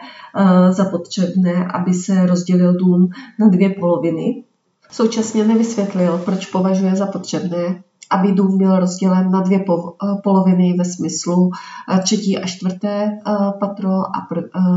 [0.70, 3.08] za potřebné, aby se rozdělil dům
[3.38, 4.44] na dvě poloviny,
[4.92, 10.84] Současně nevysvětlil, proč považuje za potřebné, aby dům byl rozdělen na dvě eh, poloviny ve
[10.84, 11.50] smyslu
[11.90, 14.28] eh, třetí a čtvrté eh, patro a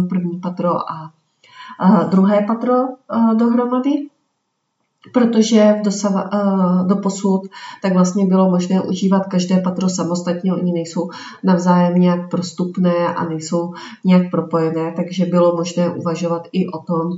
[0.10, 1.12] první patro a
[2.10, 2.74] druhé patro
[3.38, 4.10] dohromady,
[5.14, 6.30] protože v dosava,
[6.88, 7.42] do posud
[7.82, 11.10] tak vlastně bylo možné užívat každé patro samostatně, oni nejsou
[11.44, 17.12] navzájem nějak prostupné a nejsou nějak propojené, takže bylo možné uvažovat i o tom,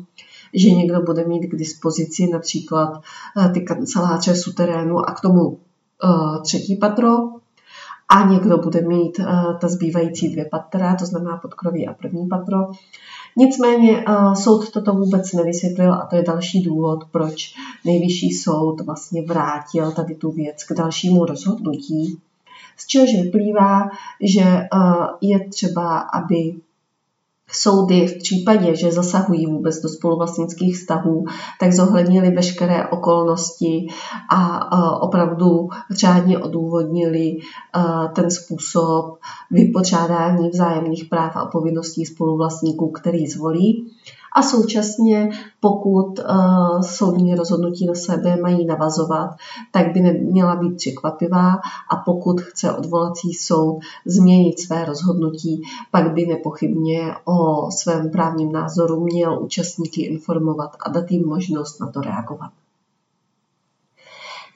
[0.57, 3.01] že někdo bude mít k dispozici například
[3.45, 5.57] eh, ty kanceláře suterénu a k tomu
[6.03, 7.17] eh, třetí patro
[8.09, 9.25] a někdo bude mít eh,
[9.61, 12.57] ta zbývající dvě patra, to znamená podkroví a první patro.
[13.39, 17.55] Nicméně soud toto vůbec nevysvětlil a to je další důvod, proč
[17.85, 22.19] nejvyšší soud vlastně vrátil tady tu věc k dalšímu rozhodnutí.
[22.77, 23.89] Z čehož vyplývá,
[24.21, 24.67] že
[25.21, 26.55] je třeba, aby
[27.51, 31.25] soudy v případě, že zasahují vůbec do spoluvlastnických vztahů,
[31.59, 33.87] tak zohlednili veškeré okolnosti
[34.35, 37.37] a opravdu řádně odůvodnili
[38.15, 39.17] ten způsob
[39.51, 43.91] vypořádání vzájemných práv a povinností spoluvlastníků, který zvolí
[44.35, 49.35] a současně, pokud uh, soudní rozhodnutí na sebe mají navazovat,
[49.71, 51.51] tak by neměla být překvapivá
[51.89, 55.61] a pokud chce odvolací soud změnit své rozhodnutí,
[55.91, 61.91] pak by nepochybně o svém právním názoru měl účastníky informovat a dát jim možnost na
[61.91, 62.51] to reagovat.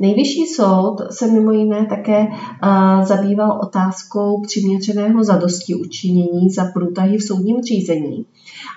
[0.01, 2.27] Nejvyšší soud se mimo jiné také
[3.03, 8.25] zabýval otázkou přiměřeného zadosti učinění za průtahy v soudním řízení.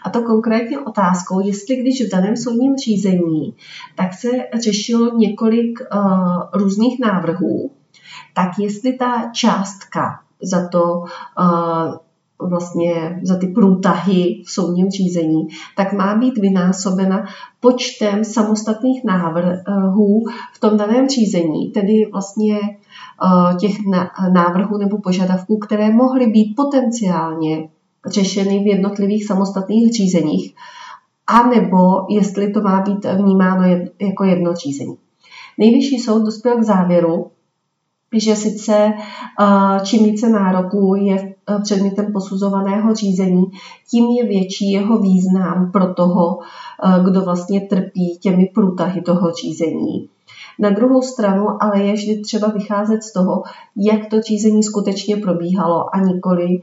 [0.05, 3.55] A to konkrétně otázkou, jestli když v daném soudním řízení,
[3.95, 4.29] tak se
[4.62, 5.79] řešilo několik
[6.55, 7.70] různých návrhů,
[8.35, 11.05] tak jestli ta částka za to
[12.39, 17.24] vlastně za ty průtahy v soudním řízení, tak má být vynásobena
[17.61, 23.76] počtem samostatných návrhů v tom daném řízení, tedy vlastně eh, těch
[24.32, 27.68] návrhů nebo požadavků, které mohly být potenciálně
[28.07, 30.55] řešeny v jednotlivých samostatných řízeních,
[31.26, 33.62] anebo jestli to má být vnímáno
[34.01, 34.97] jako jedno řízení.
[35.59, 37.30] Nejvyšší soud dospěl k závěru,
[38.14, 38.93] že sice
[39.41, 43.45] eh, čím více nároků je eh, předmětem posuzovaného řízení,
[43.90, 50.09] tím je větší jeho význam pro toho, eh, kdo vlastně trpí těmi průtahy toho řízení.
[50.59, 53.42] Na druhou stranu ale je vždy třeba vycházet z toho,
[53.76, 56.62] jak to řízení skutečně probíhalo a nikoli,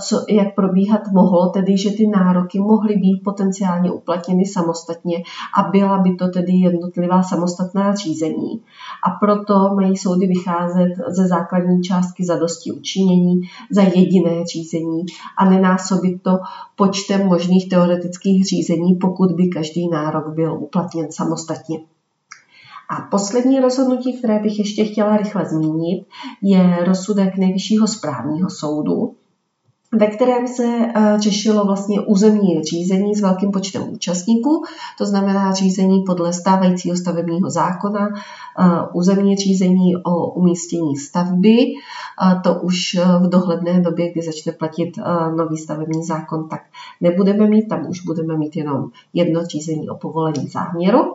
[0.00, 5.22] co, jak probíhat mohlo, tedy že ty nároky mohly být potenciálně uplatněny samostatně
[5.58, 8.62] a byla by to tedy jednotlivá samostatná řízení.
[9.06, 15.04] A proto mají soudy vycházet ze základní částky zadosti učinění za jediné řízení
[15.38, 16.38] a nenásobit to
[16.76, 21.78] počtem možných teoretických řízení, pokud by každý nárok byl uplatněn samostatně.
[22.88, 26.06] A poslední rozhodnutí, které bych ještě chtěla rychle zmínit,
[26.42, 29.14] je rozsudek Nejvyššího správního soudu,
[29.92, 34.64] ve kterém se eh, řešilo vlastně územní řízení s velkým počtem účastníků,
[34.98, 41.58] to znamená řízení podle stávajícího stavebního zákona, eh, územní řízení o umístění stavby,
[42.44, 44.98] to už eh, v dohledné době, kdy začne platit
[45.36, 46.60] nový stavební zákon, tak
[47.00, 51.14] nebudeme mít, tam už budeme mít jenom jedno řízení o povolení záměru.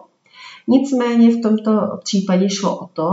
[0.67, 1.71] Nicméně v tomto
[2.03, 3.09] případě šlo o to,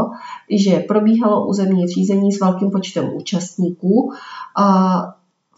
[0.51, 4.13] že probíhalo územní řízení s velkým počtem účastníků.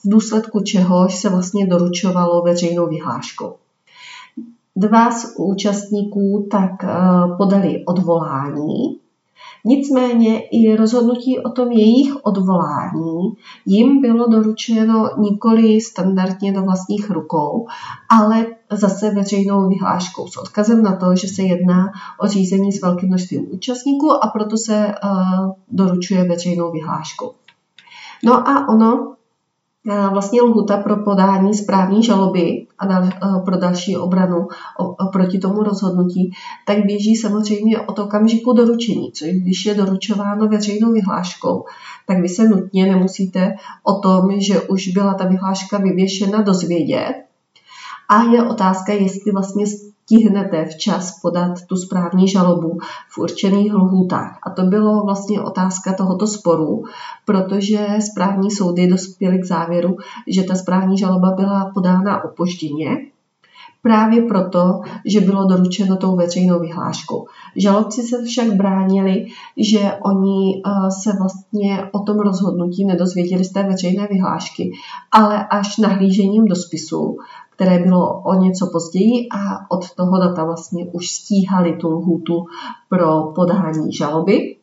[0.04, 3.56] v důsledku čehož se vlastně doručovalo veřejnou vyhláškou.
[4.76, 6.70] Dva z účastníků tak
[7.36, 9.01] podali odvolání
[9.64, 13.36] Nicméně i rozhodnutí o tom jejich odvolání
[13.66, 17.66] jim bylo doručeno nikoli standardně do vlastních rukou,
[18.08, 23.08] ale zase veřejnou vyhláškou s odkazem na to, že se jedná o řízení s velkým
[23.08, 27.32] množstvím účastníků a proto se uh, doručuje veřejnou vyhláškou.
[28.24, 29.14] No a ono
[29.84, 33.08] vlastně lhuta pro podání správní žaloby a dal,
[33.44, 34.48] pro další obranu
[35.12, 36.32] proti tomu rozhodnutí,
[36.66, 41.64] tak běží samozřejmě od okamžiku doručení, což když je doručováno veřejnou vyhláškou,
[42.06, 47.14] tak vy se nutně nemusíte o tom, že už byla ta vyhláška vyvěšena dozvědět.
[48.08, 49.64] A je otázka, jestli vlastně
[50.12, 54.38] stihnete včas podat tu správní žalobu v určených lhůtách.
[54.42, 56.84] A to bylo vlastně otázka tohoto sporu,
[57.24, 59.96] protože správní soudy dospěly k závěru,
[60.26, 62.96] že ta správní žaloba byla podána opožděně,
[63.82, 67.26] právě proto, že bylo doručeno tou veřejnou vyhláškou.
[67.56, 73.62] Žalobci se však bránili, že oni eh, se vlastně o tom rozhodnutí nedozvěděli z té
[73.62, 74.72] veřejné vyhlášky,
[75.12, 77.16] ale až nahlížením do spisu,
[77.54, 82.46] které bylo o něco později a od toho data vlastně už stíhali tu lhůtu
[82.88, 84.56] pro podání žaloby.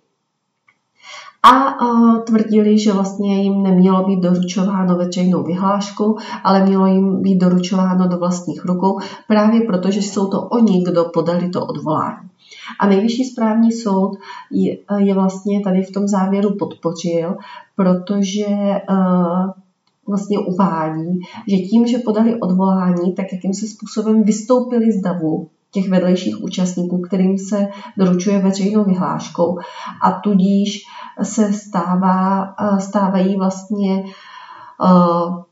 [1.43, 7.37] A uh, tvrdili, že vlastně jim nemělo být doručováno veřejnou vyhláškou, ale mělo jim být
[7.37, 12.29] doručováno do vlastních rukou, právě proto, že jsou to oni, kdo podali to odvolání.
[12.79, 14.17] A nejvyšší správní soud
[14.51, 17.37] je, je vlastně tady v tom závěru podpořil,
[17.75, 18.45] protože
[18.89, 19.49] uh,
[20.10, 26.43] vlastně uvádí, že tím, že podali odvolání, tak jakýmsi způsobem vystoupili z davu těch vedlejších
[26.43, 29.57] účastníků, kterým se doručuje veřejnou vyhláškou.
[30.03, 30.82] A tudíž
[31.24, 34.03] se stává, stávají vlastně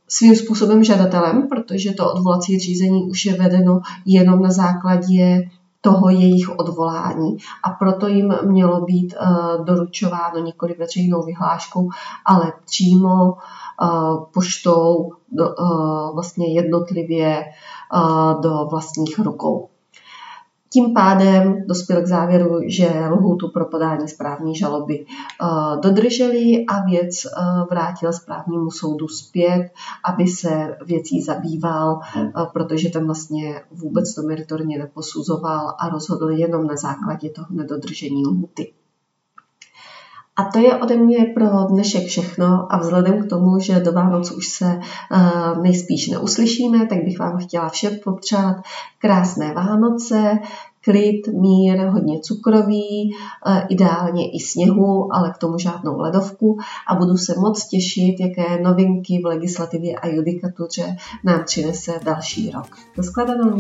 [0.08, 5.50] svým způsobem žadatelem, protože to odvolací řízení už je vedeno jenom na základě
[5.82, 7.38] toho jejich odvolání.
[7.64, 9.14] A proto jim mělo být
[9.64, 11.90] doručováno nikoli veřejnou vyhláškou,
[12.26, 13.34] ale přímo
[14.34, 15.56] poštou do,
[16.14, 17.46] vlastně jednotlivě
[18.42, 19.70] do vlastních rukou.
[20.70, 25.06] Tím pádem dospěl k závěru, že lhůtu pro podání správní žaloby
[25.82, 27.16] dodrželi a věc
[27.70, 29.70] vrátil správnímu soudu zpět,
[30.06, 32.00] aby se věcí zabýval,
[32.54, 38.74] protože ten vlastně vůbec to meritorně neposuzoval a rozhodl jenom na základě toho nedodržení lhuty.
[40.38, 44.32] A to je ode mě pro dnešek všechno a vzhledem k tomu, že do Vánoc
[44.32, 48.56] už se uh, nejspíš neuslyšíme, tak bych vám chtěla všem popřát
[49.00, 50.40] krásné Vánoce,
[50.84, 53.12] klid, mír, hodně cukroví,
[53.48, 56.58] uh, ideálně i sněhu, ale k tomu žádnou ledovku
[56.88, 62.68] a budu se moc těšit, jaké novinky v legislativě a judikatuře nám přinese další rok.
[62.98, 63.58] Doskledanou.